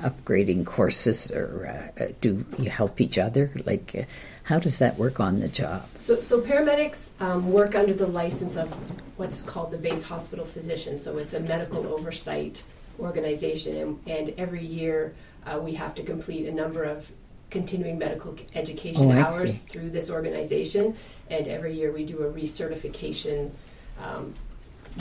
upgrading 0.00 0.66
courses, 0.66 1.30
or 1.32 1.90
uh, 1.98 2.08
do 2.20 2.44
you 2.58 2.70
help 2.70 3.00
each 3.00 3.18
other? 3.18 3.50
Like, 3.64 3.94
uh, 3.98 4.02
how 4.44 4.58
does 4.58 4.78
that 4.78 4.98
work 4.98 5.20
on 5.20 5.40
the 5.40 5.48
job? 5.48 5.88
So, 6.00 6.20
so 6.20 6.40
paramedics 6.40 7.10
um, 7.20 7.50
work 7.50 7.74
under 7.74 7.94
the 7.94 8.06
license 8.06 8.56
of 8.56 8.68
what's 9.16 9.40
called 9.42 9.70
the 9.70 9.78
base 9.78 10.04
hospital 10.04 10.44
physician. 10.44 10.98
So 10.98 11.16
it's 11.18 11.32
a 11.32 11.40
medical 11.40 11.86
oversight 11.86 12.62
organization, 12.98 13.76
and, 13.76 14.00
and 14.06 14.34
every 14.38 14.64
year 14.64 15.14
uh, 15.46 15.58
we 15.58 15.74
have 15.74 15.94
to 15.96 16.02
complete 16.02 16.46
a 16.46 16.52
number 16.52 16.84
of 16.84 17.10
continuing 17.50 17.98
medical 17.98 18.34
education 18.54 19.12
Oh, 19.12 19.12
hours 19.12 19.58
through 19.58 19.90
this 19.90 20.10
organization. 20.10 20.96
And 21.30 21.46
every 21.46 21.72
year 21.72 21.92
we 21.92 22.04
do 22.04 22.22
a 22.22 22.32
recertification 22.32 23.50
um, 24.02 24.34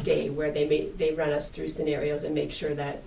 day 0.04 0.30
where 0.30 0.52
they 0.52 0.68
may, 0.68 0.88
they 0.90 1.14
run 1.14 1.30
us 1.30 1.50
through 1.50 1.70
scenarios 1.70 2.24
and 2.24 2.36
make 2.36 2.52
sure 2.52 2.76
that 2.76 3.02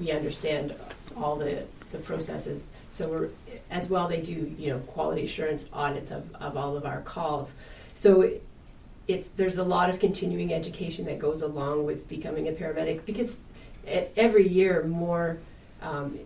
we 0.00 0.12
understand 0.12 0.74
all 1.16 1.36
the, 1.36 1.64
the 1.90 1.98
processes. 1.98 2.62
So 2.90 3.08
we're 3.08 3.28
as 3.70 3.88
well 3.88 4.06
they 4.06 4.20
do 4.20 4.54
you 4.58 4.70
know 4.70 4.78
quality 4.80 5.24
assurance 5.24 5.68
audits 5.72 6.10
of, 6.10 6.34
of 6.36 6.56
all 6.56 6.76
of 6.76 6.84
our 6.84 7.00
calls. 7.00 7.54
So 7.94 8.30
it's 9.08 9.26
there's 9.28 9.56
a 9.56 9.64
lot 9.64 9.90
of 9.90 9.98
continuing 9.98 10.52
education 10.52 11.06
that 11.06 11.18
goes 11.18 11.42
along 11.42 11.86
with 11.86 12.08
becoming 12.08 12.48
a 12.48 12.52
paramedic 12.52 13.04
because 13.04 13.40
every 13.86 14.48
year 14.48 14.84
more 14.84 15.38
um, 15.80 16.18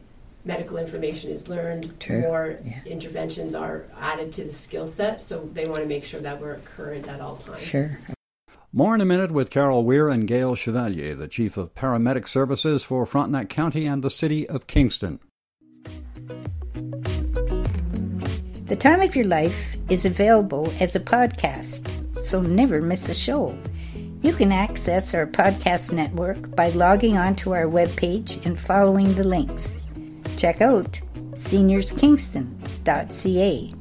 medical 0.45 0.79
information 0.79 1.31
is 1.31 1.49
learned, 1.49 1.99
True, 2.01 2.21
more 2.21 2.59
yeah. 2.65 2.81
interventions 2.87 3.55
are 3.55 3.85
added 3.99 4.33
to 4.33 4.45
the 4.45 4.53
skill 4.53 4.87
set. 4.87 5.23
So 5.23 5.49
they 5.53 5.67
want 5.67 5.83
to 5.83 5.89
make 5.89 6.05
sure 6.05 6.21
that 6.21 6.41
we're 6.41 6.57
current 6.59 7.09
at 7.09 7.21
all 7.21 7.37
times. 7.37 7.61
Sure. 7.61 7.99
More 8.73 8.95
in 8.95 9.01
a 9.01 9.07
minute 9.07 9.31
with 9.31 9.51
Carol 9.51 9.85
Weir 9.85 10.09
and 10.09 10.29
Gail 10.29 10.55
Chevalier, 10.55 11.15
the 11.15 11.29
Chief 11.29 11.57
of 11.57 11.75
Paramedic 11.75 12.29
Services 12.29 12.85
for 12.85 13.07
Frontenac 13.07 13.49
County 13.49 13.87
and 13.87 14.03
the 14.03 14.11
City 14.11 14.47
of 14.49 14.67
Kingston. 14.67 15.19
The 18.67 18.77
Time 18.77 19.01
of 19.01 19.17
Your 19.17 19.25
Life 19.25 19.77
is 19.89 20.05
available 20.05 20.73
as 20.81 20.95
a 20.95 21.01
podcast, 21.01 21.89
so 22.21 22.43
never 22.43 22.83
miss 22.83 23.09
a 23.09 23.15
show. 23.15 23.57
You 24.23 24.33
can 24.35 24.53
access 24.53 25.13
our 25.15 25.27
podcast 25.27 25.93
network 25.93 26.55
by 26.57 26.71
logging 26.71 27.17
onto 27.17 27.55
our 27.55 27.67
webpage 27.67 28.45
and 28.45 28.59
following 28.59 29.15
the 29.15 29.23
links. 29.25 29.87
Check 30.37 30.61
out 30.61 31.01
seniorskingston.ca. 31.33 33.75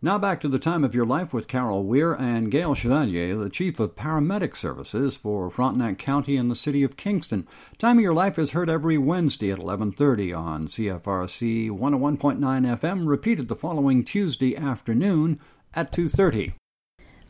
Now 0.00 0.16
back 0.16 0.40
to 0.42 0.48
the 0.48 0.60
time 0.60 0.84
of 0.84 0.94
your 0.94 1.04
life 1.04 1.34
with 1.34 1.48
Carol 1.48 1.82
Weir 1.82 2.12
and 2.12 2.52
Gail 2.52 2.76
Chevalier, 2.76 3.34
the 3.34 3.50
Chief 3.50 3.80
of 3.80 3.96
Paramedic 3.96 4.54
Services 4.54 5.16
for 5.16 5.50
Frontenac 5.50 5.98
County 5.98 6.36
and 6.36 6.48
the 6.48 6.54
City 6.54 6.84
of 6.84 6.96
Kingston. 6.96 7.48
Time 7.78 7.98
of 7.98 8.04
Your 8.04 8.14
Life 8.14 8.38
is 8.38 8.52
heard 8.52 8.70
every 8.70 8.96
Wednesday 8.96 9.50
at 9.50 9.58
11:30 9.58 10.32
on 10.32 10.68
CFRC 10.68 11.68
101.9 11.70 12.64
FM, 12.78 13.08
repeated 13.08 13.48
the 13.48 13.56
following 13.56 14.04
Tuesday 14.04 14.56
afternoon 14.56 15.40
at 15.74 15.92
2:30. 15.92 16.52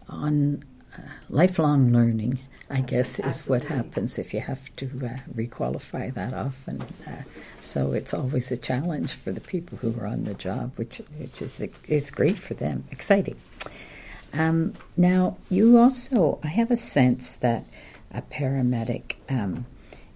on 0.07 0.63
uh, 0.99 1.03
lifelong 1.31 1.91
learning, 1.91 2.39
I 2.71 2.83
guess, 2.83 3.19
is 3.19 3.49
what 3.49 3.65
happens 3.65 4.19
if 4.19 4.35
you 4.35 4.41
have 4.41 4.75
to 4.77 4.87
uh, 4.87 5.33
requalify 5.35 6.13
that 6.13 6.35
often. 6.35 6.83
Uh, 7.07 7.23
so 7.63 7.93
it's 7.93 8.13
always 8.13 8.53
a 8.53 8.59
challenge 8.59 9.15
for 9.15 9.33
the 9.33 9.41
people 9.41 9.79
who 9.79 9.99
are 9.99 10.07
on 10.07 10.25
the 10.25 10.35
job, 10.35 10.73
which 10.77 11.01
which 11.19 11.41
is 11.41 11.67
is 11.87 12.11
great 12.11 12.39
for 12.39 12.55
them, 12.55 12.85
exciting. 12.91 13.37
Um, 14.33 14.75
now, 14.97 15.39
you 15.49 15.79
also, 15.79 16.39
I 16.45 16.49
have 16.49 16.71
a 16.71 16.77
sense 16.77 17.35
that 17.37 17.65
a 18.11 18.23
paramedic 18.23 19.15
um, 19.29 19.67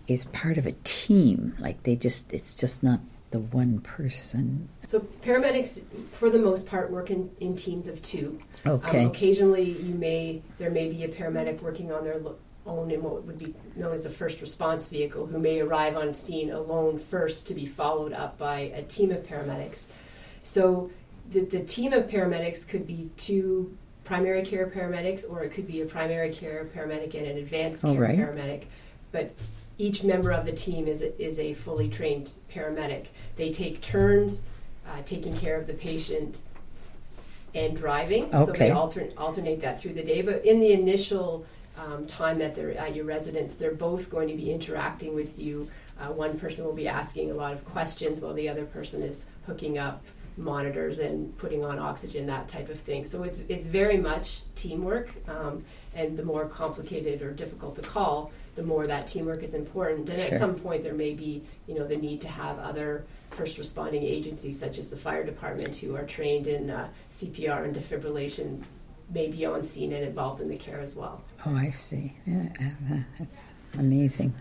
is 0.06 0.26
part 0.26 0.58
of 0.58 0.66
a 0.66 0.72
team. 0.84 1.54
Like 1.58 1.82
they 1.84 1.96
just, 1.96 2.32
it's 2.32 2.54
just 2.54 2.82
not 2.82 3.00
the 3.32 3.40
one 3.40 3.80
person. 3.80 4.68
So 4.86 5.00
paramedics, 5.00 5.82
for 6.12 6.30
the 6.30 6.38
most 6.38 6.66
part, 6.66 6.90
work 6.90 7.10
in, 7.10 7.30
in 7.40 7.56
teams 7.56 7.88
of 7.88 8.00
two. 8.02 8.40
Okay. 8.64 9.00
Um, 9.00 9.10
occasionally, 9.10 9.70
you 9.70 9.94
may 9.94 10.42
there 10.58 10.70
may 10.70 10.88
be 10.88 11.02
a 11.02 11.08
paramedic 11.08 11.60
working 11.62 11.90
on 11.90 12.04
their 12.04 12.18
lo- 12.18 12.36
own 12.64 12.92
in 12.92 13.02
what 13.02 13.24
would 13.24 13.38
be 13.38 13.54
known 13.74 13.92
as 13.92 14.04
a 14.04 14.10
first 14.10 14.40
response 14.40 14.86
vehicle, 14.86 15.26
who 15.26 15.38
may 15.38 15.60
arrive 15.60 15.96
on 15.96 16.14
scene 16.14 16.50
alone 16.50 16.96
first 16.96 17.48
to 17.48 17.54
be 17.54 17.66
followed 17.66 18.12
up 18.12 18.38
by 18.38 18.60
a 18.60 18.82
team 18.82 19.10
of 19.10 19.24
paramedics. 19.24 19.86
So 20.44 20.90
the, 21.30 21.40
the 21.40 21.64
team 21.64 21.92
of 21.92 22.06
paramedics 22.06 22.68
could 22.68 22.86
be 22.86 23.10
two 23.16 23.76
primary 24.04 24.42
care 24.42 24.66
paramedics, 24.66 25.28
or 25.28 25.42
it 25.42 25.50
could 25.50 25.66
be 25.66 25.80
a 25.80 25.86
primary 25.86 26.32
care 26.32 26.68
paramedic 26.74 27.14
and 27.14 27.26
an 27.26 27.38
advanced 27.38 27.84
All 27.84 27.94
care 27.94 28.02
right. 28.02 28.18
paramedic. 28.18 28.64
But 29.10 29.32
each 29.78 30.02
member 30.04 30.30
of 30.30 30.44
the 30.44 30.52
team 30.52 30.86
is 30.86 31.02
a, 31.02 31.20
is 31.22 31.38
a 31.38 31.54
fully 31.54 31.88
trained 31.88 32.32
paramedic. 32.52 33.06
They 33.36 33.50
take 33.50 33.80
turns 33.80 34.42
uh, 34.86 35.02
taking 35.04 35.36
care 35.36 35.56
of 35.58 35.66
the 35.66 35.74
patient 35.74 36.42
and 37.54 37.76
driving. 37.76 38.30
So 38.32 38.46
they 38.52 38.70
alter- 38.70 39.10
alternate 39.16 39.60
that 39.60 39.80
through 39.80 39.92
the 39.92 40.02
day. 40.02 40.22
But 40.22 40.44
in 40.44 40.60
the 40.60 40.72
initial 40.72 41.44
um, 41.76 42.06
time 42.06 42.38
that 42.38 42.54
they're 42.54 42.76
at 42.76 42.94
your 42.94 43.04
residence, 43.04 43.54
they're 43.54 43.74
both 43.74 44.10
going 44.10 44.28
to 44.28 44.34
be 44.34 44.52
interacting 44.52 45.14
with 45.14 45.38
you. 45.38 45.68
Uh, 46.00 46.06
one 46.12 46.38
person 46.38 46.64
will 46.64 46.74
be 46.74 46.88
asking 46.88 47.30
a 47.30 47.34
lot 47.34 47.52
of 47.52 47.64
questions 47.64 48.20
while 48.20 48.34
the 48.34 48.48
other 48.48 48.64
person 48.64 49.02
is 49.02 49.26
hooking 49.46 49.78
up 49.78 50.02
monitors 50.36 50.98
and 50.98 51.36
putting 51.36 51.64
on 51.64 51.78
oxygen, 51.78 52.26
that 52.26 52.48
type 52.48 52.68
of 52.68 52.78
thing. 52.78 53.04
So 53.04 53.22
it's, 53.22 53.40
it's 53.40 53.66
very 53.66 53.98
much 53.98 54.42
teamwork. 54.54 55.10
Um, 55.28 55.64
and 55.94 56.16
the 56.16 56.24
more 56.24 56.46
complicated 56.46 57.22
or 57.22 57.32
difficult 57.32 57.74
the 57.74 57.82
call, 57.82 58.32
the 58.54 58.62
more 58.62 58.86
that 58.86 59.06
teamwork 59.06 59.42
is 59.42 59.54
important. 59.54 60.08
And 60.08 60.20
Sure. 60.22 60.32
at 60.34 60.38
some 60.38 60.54
point, 60.54 60.82
there 60.82 60.94
may 60.94 61.14
be, 61.14 61.42
you 61.66 61.74
know, 61.74 61.86
the 61.86 61.96
need 61.96 62.20
to 62.22 62.28
have 62.28 62.58
other 62.58 63.04
first 63.30 63.58
responding 63.58 64.02
agencies, 64.02 64.58
such 64.58 64.78
as 64.78 64.88
the 64.88 64.96
fire 64.96 65.24
department, 65.24 65.76
who 65.76 65.96
are 65.96 66.04
trained 66.04 66.46
in 66.46 66.70
uh, 66.70 66.88
CPR 67.10 67.64
and 67.64 67.74
defibrillation, 67.74 68.62
may 69.12 69.28
be 69.28 69.44
on 69.44 69.62
scene 69.62 69.92
and 69.92 70.04
involved 70.04 70.40
in 70.40 70.48
the 70.48 70.56
care 70.56 70.80
as 70.80 70.94
well. 70.94 71.22
Oh, 71.44 71.54
I 71.54 71.68
see. 71.70 72.14
Yeah, 72.26 72.48
uh, 72.90 72.96
that's 73.18 73.52
amazing. 73.74 74.32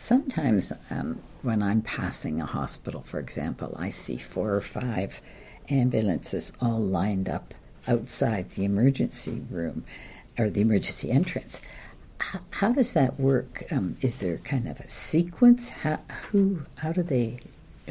Sometimes 0.00 0.72
um, 0.90 1.20
when 1.42 1.62
I'm 1.62 1.82
passing 1.82 2.40
a 2.40 2.46
hospital, 2.46 3.02
for 3.02 3.20
example, 3.20 3.76
I 3.78 3.90
see 3.90 4.16
four 4.16 4.54
or 4.54 4.62
five 4.62 5.20
ambulances 5.68 6.54
all 6.58 6.80
lined 6.80 7.28
up 7.28 7.52
outside 7.86 8.50
the 8.52 8.64
emergency 8.64 9.44
room 9.50 9.84
or 10.38 10.48
the 10.48 10.62
emergency 10.62 11.10
entrance. 11.10 11.60
How, 12.18 12.40
how 12.48 12.72
does 12.72 12.94
that 12.94 13.20
work? 13.20 13.64
Um, 13.70 13.98
is 14.00 14.16
there 14.16 14.38
kind 14.38 14.68
of 14.68 14.80
a 14.80 14.88
sequence? 14.88 15.68
How, 15.68 16.00
who? 16.32 16.62
How 16.76 16.92
do 16.92 17.02
they? 17.02 17.40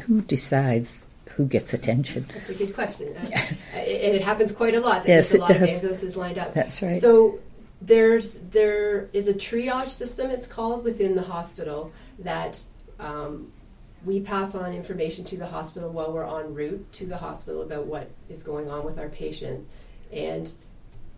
Who 0.02 0.20
decides 0.22 1.06
who 1.36 1.46
gets 1.46 1.72
attention? 1.72 2.26
That's 2.34 2.50
a 2.50 2.54
good 2.54 2.74
question. 2.74 3.14
Uh, 3.72 3.76
and 3.76 4.16
it 4.16 4.20
happens 4.20 4.50
quite 4.50 4.74
a 4.74 4.80
lot. 4.80 5.04
That 5.04 5.08
Yes, 5.08 5.30
there's 5.30 5.34
a 5.34 5.36
it 5.36 5.40
lot 5.42 5.50
of 5.52 5.62
ambulances 5.62 6.16
lined 6.16 6.38
up. 6.38 6.54
That's 6.54 6.82
right. 6.82 7.00
So 7.00 7.38
there's 7.80 8.34
there 8.50 9.08
is 9.12 9.28
a 9.28 9.34
triage 9.34 9.90
system. 9.90 10.30
It's 10.30 10.46
called 10.46 10.84
within 10.84 11.14
the 11.14 11.22
hospital 11.22 11.92
that 12.18 12.62
um, 12.98 13.52
we 14.04 14.20
pass 14.20 14.54
on 14.54 14.72
information 14.72 15.24
to 15.26 15.36
the 15.36 15.46
hospital 15.46 15.90
while 15.90 16.12
we're 16.12 16.24
en 16.24 16.54
route 16.54 16.92
to 16.92 17.06
the 17.06 17.16
hospital 17.16 17.62
about 17.62 17.86
what 17.86 18.10
is 18.28 18.42
going 18.42 18.68
on 18.70 18.84
with 18.84 18.98
our 18.98 19.08
patient, 19.08 19.66
and 20.12 20.52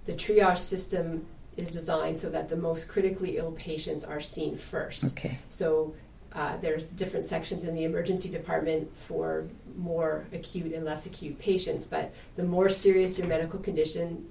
the 0.05 0.13
triage 0.13 0.59
system 0.59 1.27
is 1.57 1.69
designed 1.69 2.17
so 2.17 2.31
that 2.31 2.49
the 2.49 2.57
most 2.57 2.89
critically 2.89 3.37
ill 3.37 3.53
patients 3.53 4.05
are 4.05 4.21
seen 4.21 4.57
first. 4.57 5.05
Okay. 5.05 5.39
So 5.49 5.95
uh, 6.35 6.57
there's 6.59 6.89
different 6.89 7.25
sections 7.25 7.65
in 7.65 7.75
the 7.75 7.85
emergency 7.85 8.29
department 8.29 8.95
for 8.97 9.49
more 9.77 10.27
acute 10.33 10.73
and 10.73 10.85
less 10.85 11.07
acute 11.07 11.39
patients, 11.39 11.87
but 11.87 12.15
the 12.37 12.43
more 12.43 12.69
serious 12.69 13.19
your 13.19 13.27
medical 13.27 13.59
condition, 13.59 14.27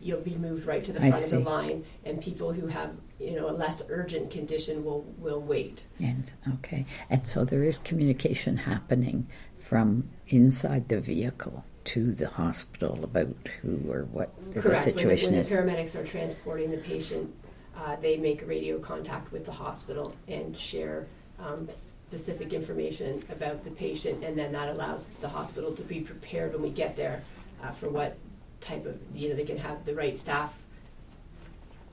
you'll 0.00 0.20
be 0.20 0.36
moved 0.36 0.66
right 0.66 0.82
to 0.84 0.92
the 0.92 1.00
front 1.00 1.14
of 1.14 1.30
the 1.30 1.38
line, 1.38 1.84
and 2.04 2.20
people 2.20 2.52
who 2.52 2.66
have 2.66 2.96
you 3.20 3.36
know 3.36 3.48
a 3.48 3.52
less 3.52 3.82
urgent 3.88 4.30
condition 4.30 4.84
will 4.84 5.02
will 5.18 5.40
wait. 5.40 5.86
And 6.00 6.32
okay, 6.54 6.86
and 7.08 7.26
so 7.26 7.44
there 7.44 7.62
is 7.62 7.78
communication 7.78 8.58
happening 8.58 9.28
from 9.56 10.10
inside 10.28 10.88
the 10.88 11.00
vehicle 11.00 11.64
to 11.84 12.12
the 12.12 12.28
hospital 12.28 13.04
about 13.04 13.36
who 13.60 13.80
or 13.90 14.04
what 14.04 14.30
the 14.54 14.74
situation 14.74 15.26
when, 15.26 15.34
the, 15.34 15.40
is. 15.40 15.50
when 15.50 15.66
the 15.66 15.72
paramedics 15.72 15.94
are 15.94 16.04
transporting 16.04 16.70
the 16.70 16.78
patient, 16.78 17.32
uh, 17.76 17.96
they 17.96 18.16
make 18.16 18.46
radio 18.46 18.78
contact 18.78 19.32
with 19.32 19.44
the 19.44 19.52
hospital 19.52 20.14
and 20.26 20.56
share 20.56 21.06
um, 21.38 21.68
specific 21.68 22.52
information 22.52 23.22
about 23.30 23.64
the 23.64 23.70
patient, 23.70 24.24
and 24.24 24.38
then 24.38 24.52
that 24.52 24.68
allows 24.68 25.08
the 25.20 25.28
hospital 25.28 25.72
to 25.72 25.82
be 25.82 26.00
prepared 26.00 26.52
when 26.52 26.62
we 26.62 26.70
get 26.70 26.96
there 26.96 27.22
uh, 27.62 27.70
for 27.70 27.88
what 27.88 28.16
type 28.60 28.86
of 28.86 28.98
you 29.14 29.28
know 29.28 29.34
they 29.34 29.44
can 29.44 29.58
have 29.58 29.84
the 29.84 29.94
right 29.94 30.16
staff 30.16 30.62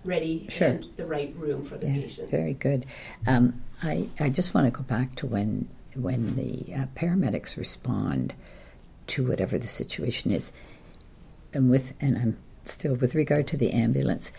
ready 0.04 0.48
Sure. 0.50 0.68
and 0.70 0.86
the 0.96 1.06
right 1.06 1.34
room 1.36 1.64
for 1.64 1.78
the 1.78 1.88
Yeah, 1.88 2.02
patient. 2.02 2.30
very 2.32 2.54
good. 2.54 2.86
Um, 3.28 3.62
I 3.84 4.08
I 4.20 4.30
just 4.30 4.54
want 4.54 4.66
to 4.68 4.72
go 4.72 4.84
back 4.84 5.16
to 5.16 5.28
when 5.28 5.68
when 5.96 6.36
the 6.36 6.74
uh, 6.74 6.86
paramedics 6.96 7.58
respond 7.58 8.34
to 9.08 9.26
whatever 9.28 9.58
the 9.58 9.68
situation 9.68 10.32
is, 10.32 10.54
and 11.54 11.70
with 11.70 11.94
and 12.00 12.18
I'm 12.18 12.38
still 12.66 12.96
with 12.96 13.16
regard 13.16 13.48
to 13.48 13.58
the 13.58 13.72
ambulance. 13.72 14.32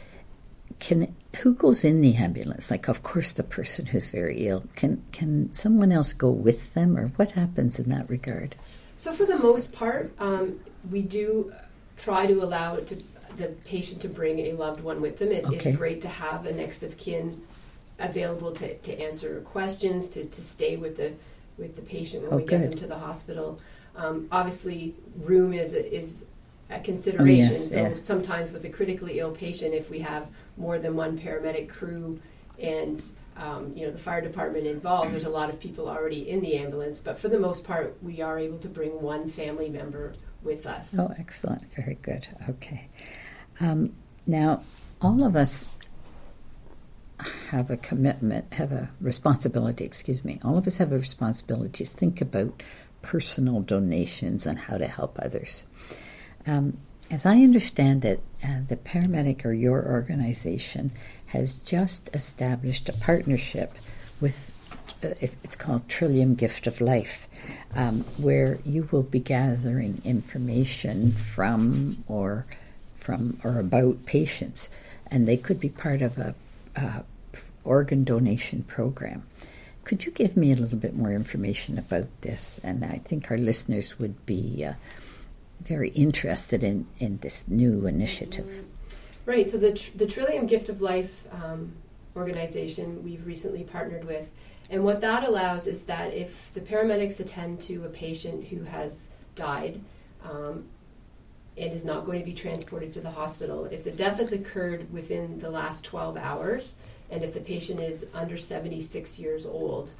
Can 0.80 1.14
who 1.40 1.54
goes 1.54 1.84
in 1.84 2.00
the 2.00 2.14
ambulance? 2.16 2.70
Like, 2.70 2.88
of 2.88 3.02
course, 3.02 3.32
the 3.32 3.42
person 3.42 3.86
who's 3.86 4.08
very 4.08 4.46
ill. 4.46 4.64
Can 4.76 5.02
can 5.12 5.52
someone 5.52 5.92
else 5.92 6.12
go 6.12 6.30
with 6.30 6.74
them, 6.74 6.96
or 6.96 7.08
what 7.16 7.32
happens 7.32 7.78
in 7.78 7.88
that 7.90 8.08
regard? 8.08 8.54
So 8.96 9.12
for 9.12 9.24
the 9.24 9.38
most 9.38 9.72
part, 9.72 10.12
um, 10.18 10.60
we 10.90 11.02
do 11.02 11.52
try 11.96 12.26
to 12.26 12.42
allow 12.42 12.76
to, 12.76 12.96
the 13.36 13.48
patient 13.64 14.00
to 14.02 14.08
bring 14.08 14.38
a 14.40 14.52
loved 14.52 14.82
one 14.82 15.00
with 15.00 15.18
them. 15.18 15.32
It 15.32 15.44
is 15.44 15.54
Okay. 15.66 15.72
great 15.72 16.00
to 16.02 16.08
have 16.08 16.46
a 16.46 16.52
next 16.52 16.82
of 16.82 16.96
kin 16.98 17.40
available 17.98 18.52
to, 18.52 18.74
to 18.76 19.00
answer 19.00 19.40
questions, 19.40 20.08
to, 20.08 20.24
to 20.24 20.42
stay 20.42 20.76
with 20.76 20.96
the 20.96 21.12
with 21.58 21.76
the 21.76 21.82
patient 21.82 22.22
when 22.24 22.32
Oh, 22.32 22.36
we 22.36 22.44
get 22.44 22.62
them 22.62 22.74
to 22.74 22.86
the 22.86 22.98
hospital. 22.98 23.60
Um, 23.94 24.26
obviously, 24.32 24.94
room 25.18 25.52
is 25.52 25.74
a, 25.74 25.94
is 25.94 26.24
a 26.72 26.80
consideration. 26.80 27.46
Oh, 27.46 27.58
yes, 27.58 27.70
so 27.70 27.94
sometimes 27.94 28.50
with 28.50 28.64
a 28.64 28.68
critically 28.68 29.18
ill 29.18 29.30
patient, 29.32 29.74
if 29.74 29.90
we 29.90 30.00
have 30.00 30.28
more 30.56 30.78
than 30.78 30.96
one 30.96 31.18
paramedic 31.18 31.68
crew 31.68 32.20
and 32.58 33.02
um, 33.36 33.72
you 33.74 33.86
know 33.86 33.92
the 33.92 33.98
fire 33.98 34.20
department 34.20 34.66
involved, 34.66 35.12
there's 35.12 35.24
a 35.24 35.30
lot 35.30 35.48
of 35.48 35.58
people 35.58 35.88
already 35.88 36.28
in 36.28 36.40
the 36.40 36.56
ambulance. 36.56 36.98
But 36.98 37.18
for 37.18 37.28
the 37.28 37.38
most 37.38 37.64
part, 37.64 37.96
we 38.02 38.20
are 38.20 38.38
able 38.38 38.58
to 38.58 38.68
bring 38.68 39.00
one 39.00 39.28
family 39.28 39.68
member 39.68 40.14
with 40.42 40.66
us. 40.66 40.96
Oh, 40.98 41.12
excellent. 41.18 41.72
Very 41.74 41.98
good. 42.02 42.28
Okay. 42.48 42.88
Um, 43.60 43.94
now, 44.26 44.62
all 45.00 45.24
of 45.24 45.36
us 45.36 45.68
have 47.48 47.70
a 47.70 47.76
commitment, 47.76 48.54
have 48.54 48.72
a 48.72 48.90
responsibility, 49.00 49.84
excuse 49.84 50.24
me. 50.24 50.40
All 50.44 50.58
of 50.58 50.66
us 50.66 50.78
have 50.78 50.92
a 50.92 50.98
responsibility 50.98 51.84
to 51.84 51.90
think 51.90 52.20
about 52.20 52.62
personal 53.02 53.60
donations 53.60 54.46
and 54.46 54.58
how 54.58 54.78
to 54.78 54.86
help 54.86 55.18
others. 55.20 55.64
Um, 56.46 56.78
as 57.10 57.26
I 57.26 57.36
understand 57.42 58.04
it, 58.04 58.20
uh, 58.42 58.60
the 58.66 58.76
paramedic 58.76 59.44
or 59.44 59.52
your 59.52 59.84
organization 59.84 60.92
has 61.26 61.58
just 61.58 62.14
established 62.14 62.88
a 62.88 62.92
partnership 62.94 63.74
with, 64.20 64.50
uh, 65.04 65.14
it's 65.20 65.56
called 65.56 65.88
Trillium 65.88 66.34
Gift 66.34 66.66
of 66.66 66.80
Life, 66.80 67.28
um, 67.74 68.00
where 68.18 68.58
you 68.64 68.88
will 68.90 69.02
be 69.02 69.20
gathering 69.20 70.00
information 70.04 71.12
from 71.12 72.02
or 72.08 72.46
from 72.96 73.38
or 73.42 73.58
about 73.58 74.06
patients, 74.06 74.70
and 75.10 75.26
they 75.26 75.36
could 75.36 75.58
be 75.58 75.68
part 75.68 76.02
of 76.02 76.18
a, 76.18 76.34
organ 77.64 78.02
donation 78.02 78.62
program. 78.64 79.22
Could 79.84 80.04
you 80.04 80.12
give 80.12 80.36
me 80.36 80.52
a 80.52 80.56
little 80.56 80.78
bit 80.78 80.96
more 80.96 81.12
information 81.12 81.78
about 81.78 82.08
this? 82.22 82.58
And 82.64 82.84
I 82.84 82.98
think 82.98 83.30
our 83.30 83.38
listeners 83.38 83.98
would 83.98 84.24
be 84.26 84.64
uh, 84.64 84.74
very 85.62 85.90
interested 85.90 86.62
in, 86.62 86.86
in 86.98 87.18
this 87.18 87.48
new 87.48 87.86
initiative. 87.86 88.64
Right. 89.24 89.48
So 89.48 89.56
the 89.56 89.72
tr- 89.72 89.96
the 89.96 90.06
Trillium 90.06 90.46
Gift 90.46 90.68
of 90.68 90.80
Life 90.80 91.26
um, 91.32 91.74
organization 92.16 93.02
we've 93.04 93.26
recently 93.26 93.64
partnered 93.64 94.04
with, 94.04 94.28
and 94.68 94.84
what 94.84 95.00
that 95.00 95.26
allows 95.26 95.66
is 95.66 95.84
that 95.84 96.12
if 96.12 96.52
the 96.52 96.60
paramedics 96.60 97.20
attend 97.20 97.60
to 97.62 97.84
a 97.84 97.88
patient 97.88 98.48
who 98.48 98.64
has 98.64 99.08
died. 99.34 99.80
Um, 100.24 100.66
and 101.56 101.72
is 101.72 101.84
not 101.84 102.06
going 102.06 102.18
to 102.18 102.24
be 102.24 102.32
transported 102.32 102.92
to 102.94 103.00
the 103.00 103.10
hospital. 103.10 103.66
If 103.66 103.84
the 103.84 103.90
death 103.90 104.16
has 104.18 104.32
occurred 104.32 104.90
within 104.90 105.38
the 105.38 105.50
last 105.50 105.84
12 105.84 106.16
hours, 106.16 106.74
and 107.10 107.22
if 107.22 107.34
the 107.34 107.40
patient 107.40 107.78
is 107.78 108.06
under 108.14 108.38
76 108.38 109.18
years 109.18 109.44
old, 109.44 109.92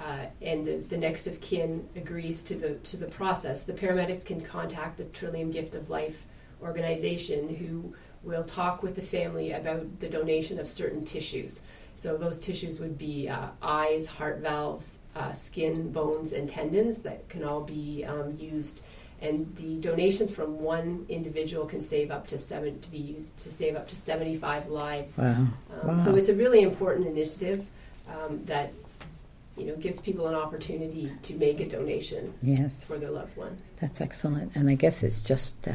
uh, 0.00 0.26
and 0.40 0.66
the, 0.66 0.76
the 0.88 0.96
next 0.96 1.26
of 1.26 1.40
kin 1.40 1.88
agrees 1.94 2.42
to 2.42 2.54
the 2.54 2.74
to 2.90 2.96
the 2.96 3.06
process, 3.06 3.64
the 3.64 3.72
paramedics 3.72 4.24
can 4.24 4.40
contact 4.40 4.96
the 4.96 5.04
Trillium 5.04 5.50
Gift 5.50 5.74
of 5.74 5.90
Life 5.90 6.26
organization, 6.62 7.54
who 7.56 7.94
will 8.22 8.44
talk 8.44 8.82
with 8.82 8.94
the 8.96 9.02
family 9.02 9.52
about 9.52 10.00
the 10.00 10.08
donation 10.08 10.58
of 10.58 10.68
certain 10.68 11.04
tissues. 11.04 11.60
So 11.94 12.16
those 12.16 12.38
tissues 12.38 12.78
would 12.80 12.96
be 12.96 13.28
uh, 13.28 13.48
eyes, 13.62 14.06
heart 14.06 14.38
valves, 14.40 15.00
uh, 15.16 15.32
skin, 15.32 15.92
bones, 15.92 16.32
and 16.32 16.48
tendons 16.48 17.00
that 17.00 17.28
can 17.28 17.44
all 17.44 17.62
be 17.62 18.04
um, 18.04 18.36
used. 18.38 18.82
And 19.22 19.54
the 19.56 19.76
donations 19.76 20.30
from 20.32 20.60
one 20.60 21.04
individual 21.10 21.66
can 21.66 21.80
save 21.80 22.10
up 22.10 22.26
to 22.28 22.38
seven 22.38 22.80
to 22.80 22.90
be 22.90 22.98
used 22.98 23.36
to 23.38 23.50
save 23.50 23.76
up 23.76 23.86
to 23.88 23.96
seventy 23.96 24.36
five 24.36 24.68
lives. 24.68 25.18
Wow. 25.18 25.46
Um, 25.82 25.98
So 25.98 26.14
it's 26.14 26.30
a 26.30 26.34
really 26.34 26.62
important 26.62 27.06
initiative 27.06 27.66
um, 28.08 28.44
that 28.46 28.72
you 29.60 29.66
know 29.66 29.76
gives 29.76 30.00
people 30.00 30.26
an 30.26 30.34
opportunity 30.34 31.10
to 31.22 31.34
make 31.34 31.60
a 31.60 31.68
donation 31.68 32.34
Yes, 32.42 32.82
for 32.84 32.96
their 32.98 33.10
loved 33.10 33.36
one. 33.36 33.58
that's 33.80 34.00
excellent. 34.00 34.56
And 34.56 34.68
I 34.70 34.74
guess 34.74 35.02
it's 35.02 35.20
just 35.22 35.68
uh, 35.68 35.72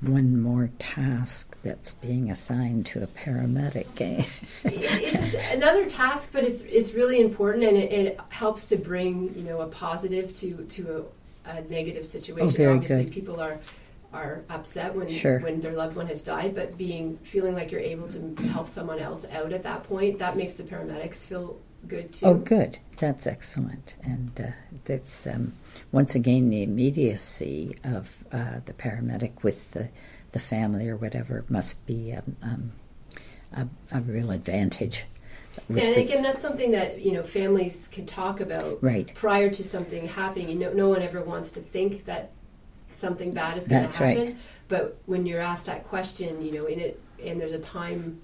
one 0.00 0.40
more 0.40 0.70
task 0.78 1.56
that's 1.62 1.92
being 1.94 2.30
assigned 2.30 2.86
to 2.86 3.02
a 3.02 3.06
paramedic. 3.06 4.24
it's 4.64 5.34
another 5.52 5.88
task, 5.88 6.30
but 6.32 6.44
it's 6.44 6.62
it's 6.62 6.94
really 6.94 7.20
important, 7.20 7.64
and 7.64 7.76
it, 7.76 7.92
it 7.92 8.20
helps 8.30 8.66
to 8.66 8.76
bring 8.76 9.34
you 9.34 9.42
know 9.42 9.60
a 9.60 9.66
positive 9.66 10.32
to 10.40 10.64
to 10.76 11.06
a, 11.46 11.50
a 11.50 11.60
negative 11.62 12.04
situation. 12.04 12.46
Oh, 12.48 12.50
very 12.50 12.74
Obviously, 12.74 13.04
good. 13.04 13.12
people 13.12 13.40
are 13.40 13.58
are 14.12 14.42
upset 14.48 14.94
when 14.96 15.08
Sure. 15.08 15.38
when 15.40 15.60
their 15.60 15.72
loved 15.72 15.96
one 15.96 16.06
has 16.08 16.20
died, 16.22 16.54
but 16.54 16.76
being 16.76 17.16
feeling 17.18 17.54
like 17.54 17.70
you're 17.70 17.80
able 17.80 18.08
to 18.08 18.34
help 18.54 18.68
someone 18.68 18.98
else 18.98 19.24
out 19.32 19.52
at 19.52 19.62
that 19.62 19.82
point, 19.84 20.18
that 20.18 20.36
makes 20.36 20.54
the 20.54 20.64
paramedics 20.64 21.22
feel 21.24 21.58
good 21.86 22.12
too. 22.12 22.26
Oh, 22.26 22.34
good. 22.34 22.78
That's 22.98 23.26
excellent. 23.26 23.96
And 24.02 24.38
uh, 24.40 24.50
that's 24.84 25.26
um, 25.26 25.54
once 25.92 26.14
again 26.14 26.50
the 26.50 26.62
immediacy 26.62 27.76
of 27.84 28.24
uh, 28.32 28.60
the 28.64 28.72
paramedic 28.72 29.42
with 29.42 29.70
the, 29.72 29.88
the 30.32 30.38
family 30.38 30.88
or 30.88 30.96
whatever 30.96 31.44
must 31.48 31.86
be 31.86 32.12
um, 32.12 32.36
um, 32.42 32.72
a, 33.52 33.66
a 33.90 34.00
real 34.00 34.30
advantage. 34.30 35.04
Yeah, 35.68 35.82
and 35.84 35.96
again, 35.96 36.22
that's 36.22 36.40
something 36.40 36.70
that 36.72 37.00
you 37.00 37.12
know 37.12 37.22
families 37.22 37.88
can 37.88 38.06
talk 38.06 38.40
about 38.40 38.82
Right. 38.82 39.12
prior 39.14 39.50
to 39.50 39.64
something 39.64 40.06
happening. 40.06 40.48
You 40.48 40.54
know, 40.56 40.72
no 40.72 40.88
one 40.88 41.02
ever 41.02 41.22
wants 41.22 41.50
to 41.52 41.60
think 41.60 42.04
that 42.04 42.30
something 42.90 43.32
bad 43.32 43.56
is 43.56 43.66
going 43.66 43.88
to 43.88 44.02
right. 44.02 44.16
happen. 44.16 44.38
But 44.68 44.98
when 45.06 45.26
you're 45.26 45.40
asked 45.40 45.66
that 45.66 45.84
question, 45.84 46.42
you 46.42 46.52
know, 46.52 46.66
in 46.66 46.78
it, 46.78 47.00
and 47.24 47.40
there's 47.40 47.52
a 47.52 47.58
time, 47.58 48.20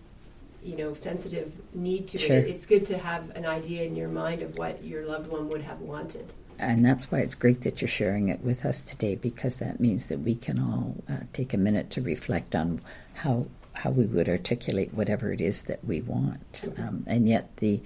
you 0.66 0.76
know, 0.76 0.92
sensitive 0.94 1.54
need 1.74 2.08
to 2.08 2.18
Sure. 2.18 2.36
it. 2.36 2.48
It's 2.48 2.66
good 2.66 2.84
to 2.86 2.98
have 2.98 3.30
an 3.36 3.46
idea 3.46 3.84
in 3.84 3.94
your 3.94 4.08
mind 4.08 4.42
of 4.42 4.58
what 4.58 4.84
your 4.84 5.06
loved 5.06 5.28
one 5.30 5.48
would 5.48 5.62
have 5.62 5.80
wanted. 5.80 6.32
And 6.58 6.84
that's 6.84 7.10
why 7.10 7.20
it's 7.20 7.34
great 7.34 7.60
that 7.62 7.80
you're 7.80 7.88
sharing 7.88 8.28
it 8.28 8.40
with 8.40 8.64
us 8.64 8.80
today 8.80 9.14
because 9.14 9.56
that 9.56 9.78
means 9.78 10.06
that 10.06 10.20
we 10.20 10.34
can 10.34 10.58
all 10.58 10.96
uh, 11.08 11.18
take 11.32 11.54
a 11.54 11.58
minute 11.58 11.90
to 11.90 12.00
reflect 12.00 12.54
on 12.54 12.80
how 13.14 13.46
how 13.74 13.90
we 13.90 14.06
would 14.06 14.26
articulate 14.26 14.94
whatever 14.94 15.32
it 15.32 15.40
is 15.40 15.62
that 15.62 15.84
we 15.84 16.00
want. 16.00 16.64
Um, 16.78 17.04
and 17.06 17.28
yet 17.28 17.54
the 17.58 17.82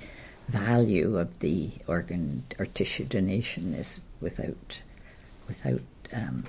value 0.48 1.18
of 1.18 1.40
the 1.40 1.70
organ 1.88 2.44
or 2.60 2.66
tissue 2.66 3.04
donation 3.04 3.74
is 3.74 4.00
without 4.20 4.82
without 5.48 5.82
um, 6.12 6.44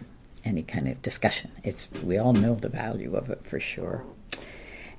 any 0.46 0.62
kind 0.62 0.88
of 0.88 1.02
discussion. 1.02 1.52
It's 1.64 1.88
we 2.04 2.20
all 2.20 2.34
know 2.34 2.54
the 2.54 2.70
value 2.70 3.16
of 3.16 3.32
it 3.32 3.44
for 3.44 3.60
sure. 3.60 4.06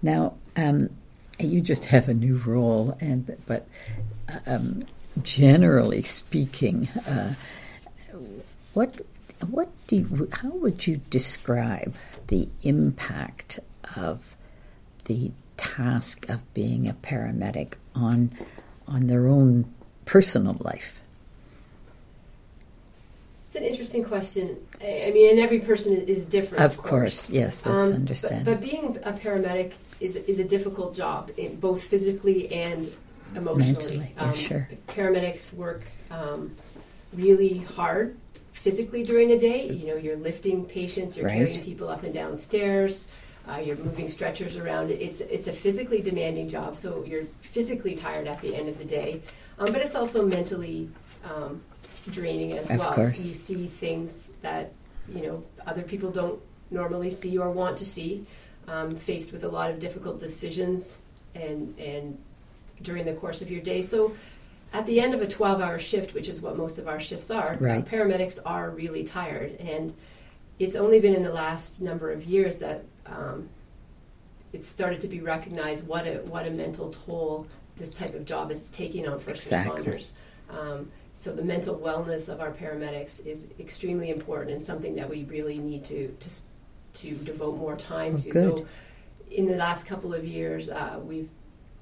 Now, 0.02 0.34
um, 0.56 0.90
you 1.38 1.60
just 1.60 1.86
have 1.86 2.08
a 2.08 2.14
new 2.14 2.36
role, 2.36 2.96
and 3.00 3.36
but 3.46 3.66
um, 4.46 4.84
generally 5.22 6.02
speaking, 6.02 6.88
uh, 7.06 7.34
what 8.74 9.00
what 9.48 9.68
do 9.86 9.96
you, 9.96 10.28
how 10.32 10.50
would 10.50 10.86
you 10.86 11.00
describe 11.10 11.94
the 12.28 12.48
impact 12.62 13.58
of 13.96 14.36
the 15.06 15.32
task 15.56 16.28
of 16.28 16.54
being 16.54 16.88
a 16.88 16.94
paramedic 16.94 17.74
on 17.94 18.30
on 18.86 19.08
their 19.08 19.26
own 19.26 19.72
personal 20.04 20.56
life? 20.60 21.01
It's 23.52 23.60
an 23.60 23.66
interesting 23.66 24.02
question. 24.02 24.56
I, 24.80 25.08
I 25.08 25.10
mean, 25.10 25.28
and 25.32 25.38
every 25.38 25.60
person 25.60 25.94
is 25.94 26.24
different. 26.24 26.64
Of 26.64 26.78
course, 26.78 27.28
yes, 27.28 27.60
that's 27.60 27.76
Um, 27.76 27.90
but- 27.90 27.96
understandable. 27.96 28.52
But, 28.54 28.62
being 28.62 28.96
a 29.04 29.12
paramedic 29.12 29.72
is 30.00 30.16
is 30.16 30.38
a 30.38 30.44
difficult 30.44 30.94
job, 30.96 31.30
in 31.36 31.56
both 31.60 31.82
physically 31.84 32.50
and 32.50 32.90
emotionally. 33.36 33.98
Mentally, 33.98 34.12
yeah, 34.16 34.24
um, 34.24 34.34
sure. 34.34 34.68
Paramedics 34.88 35.52
work 35.52 35.82
um, 36.10 36.52
really 37.12 37.58
hard 37.58 38.16
physically 38.52 39.02
during 39.02 39.28
the 39.28 39.36
day. 39.38 39.68
You 39.68 39.86
know, 39.88 39.96
you're 39.96 40.16
lifting 40.16 40.64
patients, 40.64 41.14
you're 41.18 41.26
Right. 41.26 41.36
carrying 41.36 41.62
people 41.62 41.88
up 41.90 42.04
and 42.04 42.14
down 42.14 42.38
stairs. 42.38 43.06
Uh, 43.46 43.60
you're 43.62 43.76
moving 43.76 44.08
stretchers 44.08 44.56
around. 44.56 44.90
It's 44.90 45.20
it's 45.20 45.46
a 45.46 45.52
physically 45.52 46.00
demanding 46.00 46.48
job, 46.48 46.74
so 46.74 47.04
you're 47.06 47.26
physically 47.42 47.96
tired 47.96 48.28
at 48.28 48.40
the 48.40 48.54
end 48.56 48.70
of 48.70 48.78
the 48.78 48.86
day. 48.86 49.20
Um, 49.58 49.72
but 49.74 49.82
it's 49.82 49.94
also 49.94 50.24
mentally 50.24 50.88
um, 51.30 51.60
draining 52.10 52.52
as 52.58 52.70
Of 52.70 52.78
well. 52.80 52.92
course. 52.92 53.24
You 53.24 53.34
see 53.34 53.66
things 53.66 54.14
that 54.40 54.72
you 55.08 55.22
know 55.22 55.44
other 55.66 55.82
people 55.82 56.10
don't 56.10 56.40
normally 56.70 57.10
see 57.10 57.36
or 57.38 57.50
want 57.50 57.76
to 57.78 57.84
see. 57.84 58.26
Um, 58.68 58.94
faced 58.94 59.32
with 59.32 59.42
a 59.42 59.48
lot 59.48 59.70
of 59.70 59.78
difficult 59.80 60.20
decisions 60.20 61.02
and 61.34 61.76
and 61.78 62.16
during 62.80 63.04
the 63.04 63.12
course 63.14 63.40
of 63.42 63.50
your 63.50 63.60
day. 63.60 63.82
So 63.82 64.12
at 64.72 64.86
the 64.86 65.00
end 65.00 65.14
of 65.14 65.20
a 65.20 65.26
12 65.26 65.60
hour 65.60 65.78
shift, 65.78 66.14
which 66.14 66.28
is 66.28 66.40
what 66.40 66.56
most 66.56 66.78
of 66.78 66.86
our 66.88 66.98
shifts 67.00 67.30
are, 67.30 67.56
Right. 67.60 67.84
paramedics 67.84 68.38
are 68.46 68.70
really 68.70 69.02
tired. 69.04 69.56
And 69.60 69.92
it's 70.58 70.74
only 70.76 70.98
been 71.00 71.14
in 71.14 71.22
the 71.22 71.32
last 71.32 71.80
number 71.82 72.10
of 72.10 72.24
years 72.24 72.58
that 72.58 72.84
um, 73.06 73.48
it's 74.52 74.66
started 74.66 75.00
to 75.00 75.08
be 75.08 75.20
recognized 75.20 75.86
what 75.86 76.06
a, 76.06 76.18
what 76.24 76.46
a 76.46 76.50
mental 76.50 76.90
toll 76.90 77.46
this 77.76 77.90
type 77.90 78.14
of 78.14 78.24
job 78.24 78.50
is 78.50 78.70
taking 78.70 79.06
on 79.08 79.18
first 79.18 79.42
Exactly. 79.42 79.82
responders. 79.84 80.10
Um, 80.50 80.90
so 81.12 81.32
the 81.32 81.42
mental 81.44 81.78
wellness 81.78 82.28
of 82.28 82.40
our 82.40 82.50
paramedics 82.50 83.24
is 83.24 83.46
extremely 83.60 84.10
important 84.10 84.50
and 84.52 84.62
something 84.62 84.94
that 84.96 85.08
we 85.08 85.24
really 85.24 85.58
need 85.58 85.84
to 85.84 86.08
to, 86.20 86.30
to 86.94 87.14
devote 87.24 87.56
more 87.56 87.76
time 87.76 88.14
Oh, 88.14 88.18
to. 88.18 88.30
good. 88.30 88.58
So 88.58 88.66
in 89.30 89.46
the 89.46 89.56
last 89.56 89.86
couple 89.86 90.12
of 90.14 90.24
years, 90.26 90.68
uh, 90.68 91.00
we've 91.02 91.28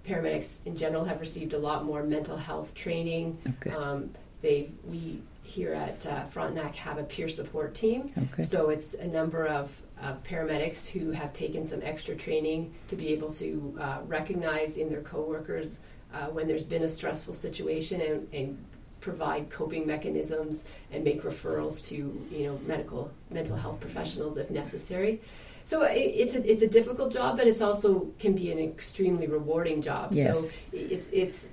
paramedics 0.07 0.59
in 0.65 0.77
general 0.77 1.05
have 1.05 1.21
received 1.21 1.53
a 1.53 1.59
lot 1.59 1.85
more 1.85 2.03
mental 2.03 2.37
health 2.37 2.75
training. 2.75 3.39
Okay. 3.49 3.71
Um, 3.77 4.11
they've 4.41 4.73
we 4.89 5.23
here 5.43 5.75
at 5.75 6.07
uh, 6.07 6.25
Frontenac 6.25 6.75
have 6.77 6.99
a 6.99 7.03
peer 7.03 7.29
support 7.29 7.75
team. 7.75 8.13
Okay. 8.33 8.43
So 8.43 8.71
it's 8.71 8.95
a 8.95 9.07
number 9.07 9.47
of, 9.47 9.81
of 10.01 10.23
paramedics 10.23 10.89
who 10.89 11.11
have 11.11 11.33
taken 11.33 11.65
some 11.67 11.81
extra 11.83 12.15
training 12.15 12.73
to 12.89 12.95
be 12.97 13.09
able 13.09 13.31
to 13.35 13.77
uh, 13.81 13.99
recognize 14.07 14.77
in 14.77 14.89
their 14.89 15.01
coworkers 15.03 15.81
uh, 16.15 16.27
when 16.27 16.47
there's 16.47 16.63
been 16.65 16.85
a 16.85 16.89
stressful 16.89 17.35
situation 17.35 18.01
and, 18.01 18.29
and 18.33 18.65
provide 19.01 19.51
coping 19.51 19.87
mechanisms 19.87 20.65
and 20.93 21.03
make 21.05 21.23
referrals 21.23 21.83
to 21.89 21.97
you 22.31 22.47
know 22.47 22.59
medical 22.67 23.11
mental 23.31 23.57
health 23.57 23.81
professionals 23.81 24.37
if 24.37 24.51
necessary. 24.51 25.21
So 25.65 25.83
it's 25.83 26.35
a 26.35 26.51
it's 26.51 26.63
a 26.63 26.69
difficult 26.69 27.13
job, 27.13 27.37
but 27.39 27.47
it's 27.47 27.61
also 27.61 28.11
can 28.19 28.35
be 28.35 28.51
an 28.53 28.59
extremely 28.59 29.27
rewarding 29.27 29.83
job. 29.83 30.13
Yes. 30.13 30.39
So 30.39 30.51
it's 30.73 31.09
it's 31.13 31.47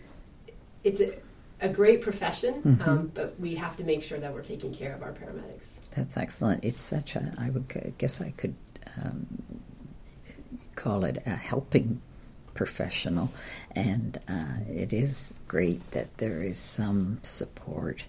it's 0.84 1.02
a, 1.02 1.14
a 1.62 1.70
great 1.70 2.02
profession, 2.02 2.62
Mm-hmm. 2.64 2.90
um, 2.90 3.12
but 3.14 3.40
we 3.40 3.56
have 3.56 3.76
to 3.78 3.84
make 3.84 4.02
sure 4.04 4.20
that 4.20 4.34
we're 4.34 4.42
taking 4.44 4.74
care 4.74 4.94
of 4.96 5.02
our 5.04 5.12
paramedics. 5.12 5.80
That's 5.96 6.16
excellent. 6.18 6.64
It's 6.64 6.84
such 6.84 7.16
a, 7.16 7.34
I 7.38 7.50
would 7.50 7.68
g- 7.70 7.94
guess 7.98 8.22
I 8.22 8.32
could 8.32 8.56
um, 9.04 9.26
call 10.76 11.04
it 11.04 11.22
a 11.26 11.32
helping 11.32 12.02
professional, 12.58 13.32
and 13.74 14.20
uh, 14.28 14.58
it 14.70 14.92
is 14.92 15.34
great 15.48 15.90
that 15.92 16.18
there 16.18 16.42
is 16.44 16.58
some 16.58 17.20
support 17.24 18.06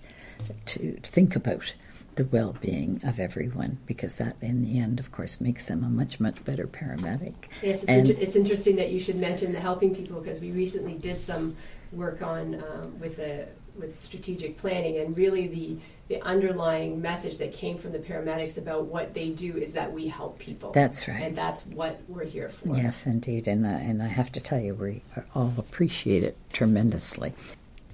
to 0.66 0.96
think 1.02 1.36
about 1.36 1.74
the 2.16 2.24
well 2.24 2.56
being 2.60 3.00
of 3.04 3.20
everyone 3.20 3.78
because 3.86 4.16
that, 4.16 4.34
in 4.40 4.62
the 4.62 4.78
end, 4.80 4.98
of 4.98 5.12
course, 5.12 5.40
makes 5.40 5.66
them 5.66 5.84
a 5.84 5.88
much, 5.88 6.18
much 6.18 6.44
better 6.44 6.66
paramedic. 6.66 7.34
Yes, 7.62 7.82
it's, 7.82 7.84
And- 7.84 8.08
inter- 8.10 8.20
it's 8.20 8.34
interesting 8.34 8.74
that 8.76 8.90
you 8.90 8.98
should 8.98 9.16
mention 9.16 9.52
the 9.52 9.60
helping 9.60 9.94
people 9.94 10.20
because 10.20 10.40
we 10.40 10.50
recently 10.50 10.94
did 10.94 11.18
some 11.18 11.54
work 11.92 12.20
on 12.22 12.56
um, 12.56 12.98
with 12.98 13.16
the 13.16 13.46
with 13.78 13.98
strategic 13.98 14.56
planning 14.56 14.98
and 14.98 15.16
really 15.16 15.46
the 15.46 15.78
the 16.08 16.22
underlying 16.22 17.02
message 17.02 17.36
that 17.36 17.52
came 17.52 17.76
from 17.76 17.92
the 17.92 17.98
paramedics 17.98 18.56
about 18.56 18.86
what 18.86 19.12
they 19.12 19.28
do 19.28 19.58
is 19.58 19.74
that 19.74 19.92
we 19.92 20.08
help 20.08 20.38
people. 20.38 20.72
That's 20.72 21.06
right. 21.06 21.20
and 21.20 21.36
that's 21.36 21.66
what 21.66 22.00
we're 22.08 22.24
here 22.24 22.48
for. 22.48 22.74
Yes, 22.74 23.06
indeed, 23.06 23.46
and 23.46 23.66
uh, 23.66 23.68
and 23.68 24.02
I 24.02 24.08
have 24.08 24.32
to 24.32 24.40
tell 24.40 24.58
you, 24.58 24.74
we 24.74 25.02
all 25.34 25.52
appreciate 25.58 26.24
it 26.24 26.36
tremendously. 26.52 27.34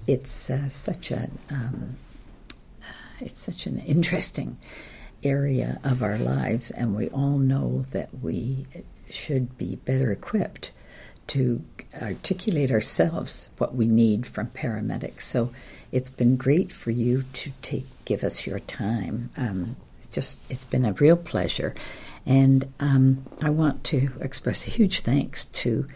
It's 0.07 0.49
uh, 0.49 0.69
such 0.69 1.11
a 1.11 1.29
um, 1.49 1.97
it's 3.19 3.39
such 3.39 3.65
an 3.65 3.79
interesting 3.79 4.57
area 5.23 5.79
of 5.83 6.01
our 6.01 6.17
lives, 6.17 6.71
and 6.71 6.95
we 6.95 7.09
all 7.09 7.37
know 7.37 7.85
that 7.91 8.09
we 8.21 8.65
should 9.09 9.57
be 9.57 9.75
better 9.75 10.11
equipped 10.11 10.71
to 11.27 11.63
articulate 12.01 12.71
ourselves 12.71 13.49
what 13.57 13.75
we 13.75 13.87
need 13.87 14.25
from 14.25 14.47
paramedics. 14.47 15.21
So 15.21 15.51
it's 15.91 16.09
been 16.09 16.35
great 16.35 16.71
for 16.71 16.91
you 16.91 17.23
to 17.33 17.51
take 17.61 17.85
give 18.05 18.23
us 18.23 18.45
your 18.45 18.59
time. 18.59 19.29
Um, 19.37 19.75
just 20.11 20.39
it's 20.49 20.65
been 20.65 20.85
a 20.85 20.93
real 20.93 21.17
pleasure, 21.17 21.75
and 22.25 22.71
um, 22.79 23.25
I 23.41 23.49
want 23.49 23.83
to 23.85 24.11
express 24.21 24.67
a 24.67 24.71
huge 24.71 25.01
thanks 25.01 25.45
to 25.45 25.87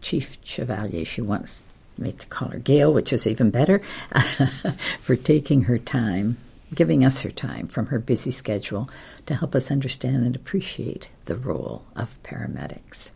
Chief 0.00 0.38
Chevalier. 0.42 1.04
She 1.04 1.20
wants 1.20 1.64
me 1.98 2.12
to 2.12 2.26
call 2.26 2.48
her 2.48 2.58
Gail, 2.58 2.92
which 2.92 3.12
is 3.12 3.26
even 3.26 3.50
better, 3.50 3.78
for 5.00 5.16
taking 5.16 5.62
her 5.62 5.78
time, 5.78 6.38
giving 6.74 7.04
us 7.04 7.20
her 7.22 7.30
time 7.30 7.68
from 7.68 7.86
her 7.86 7.98
busy 7.98 8.30
schedule 8.30 8.88
to 9.26 9.34
help 9.34 9.54
us 9.54 9.70
understand 9.70 10.24
and 10.24 10.34
appreciate 10.34 11.10
the 11.26 11.36
role 11.36 11.84
of 11.94 12.20
paramedics. 12.22 13.10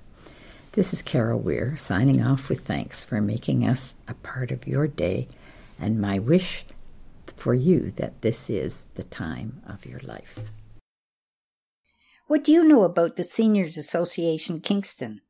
This 0.76 0.92
is 0.92 1.00
Carol 1.00 1.40
Weir 1.40 1.74
signing 1.74 2.20
off 2.20 2.50
with 2.50 2.66
thanks 2.66 3.00
for 3.00 3.18
making 3.22 3.66
us 3.66 3.96
a 4.06 4.12
part 4.12 4.50
of 4.50 4.66
your 4.66 4.86
day 4.86 5.26
and 5.80 5.98
my 5.98 6.18
wish 6.18 6.66
for 7.34 7.54
you 7.54 7.92
that 7.92 8.20
this 8.20 8.50
is 8.50 8.84
the 8.94 9.04
time 9.04 9.62
of 9.66 9.86
your 9.86 10.00
life. 10.00 10.50
What 12.26 12.44
do 12.44 12.52
you 12.52 12.62
know 12.62 12.82
about 12.82 13.16
the 13.16 13.24
Seniors 13.24 13.78
Association 13.78 14.60
Kingston? 14.60 15.22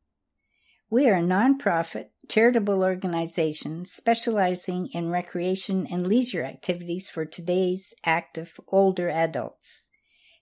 We 0.90 1.08
are 1.08 1.18
a 1.18 1.22
nonprofit, 1.22 2.06
charitable 2.28 2.82
organization 2.82 3.84
specializing 3.84 4.88
in 4.88 5.10
recreation 5.10 5.86
and 5.88 6.08
leisure 6.08 6.42
activities 6.42 7.08
for 7.08 7.24
today's 7.24 7.94
active 8.04 8.58
older 8.66 9.08
adults. 9.08 9.90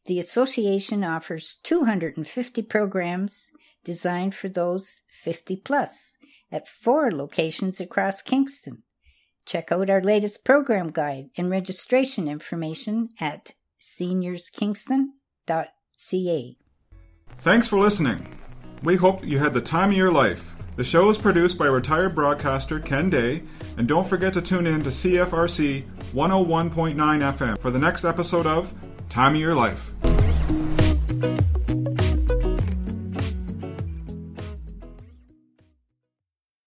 The 0.07 0.19
association 0.19 1.05
offers 1.05 1.59
250 1.62 2.62
programs 2.62 3.51
designed 3.85 4.35
for 4.35 4.49
those 4.49 5.03
50 5.23 5.57
plus 5.57 6.16
at 6.51 6.68
four 6.68 7.12
locations 7.12 7.81
across 7.81 8.23
Kingston. 8.23 8.83
Check 9.47 9.70
out 9.70 9.90
our 9.90 10.01
latest 10.01 10.44
program 10.44 10.90
guide 10.90 11.29
and 11.37 11.51
registration 11.51 12.29
information 12.29 13.11
at 13.20 13.53
seniorskingston.ca. 13.81 16.57
Thanks 17.38 17.68
for 17.68 17.79
listening. 17.79 18.38
We 18.83 18.97
hope 18.97 19.25
you 19.25 19.38
had 19.38 19.55
the 19.55 19.61
time 19.61 19.90
of 19.90 19.97
your 19.97 20.12
life. 20.12 20.55
The 20.77 20.85
show 20.85 21.09
is 21.09 21.18
produced 21.18 21.59
by 21.59 21.66
retired 21.66 22.14
broadcaster 22.14 22.81
Ken 22.81 23.09
Day, 23.09 23.44
and 23.77 23.87
don't 23.87 24.07
forget 24.07 24.35
to 24.35 24.42
tune 24.42 24.66
in 24.66 24.83
to 24.83 24.90
CFRC 24.90 25.85
101.9 26.12 26.94
FM 26.94 27.59
for 27.59 27.70
the 27.70 27.79
next 27.79 28.05
episode 28.05 28.47
of 28.47 28.75
Time 29.09 29.35
of 29.35 29.40
Your 29.40 29.55
Life. 29.55 29.94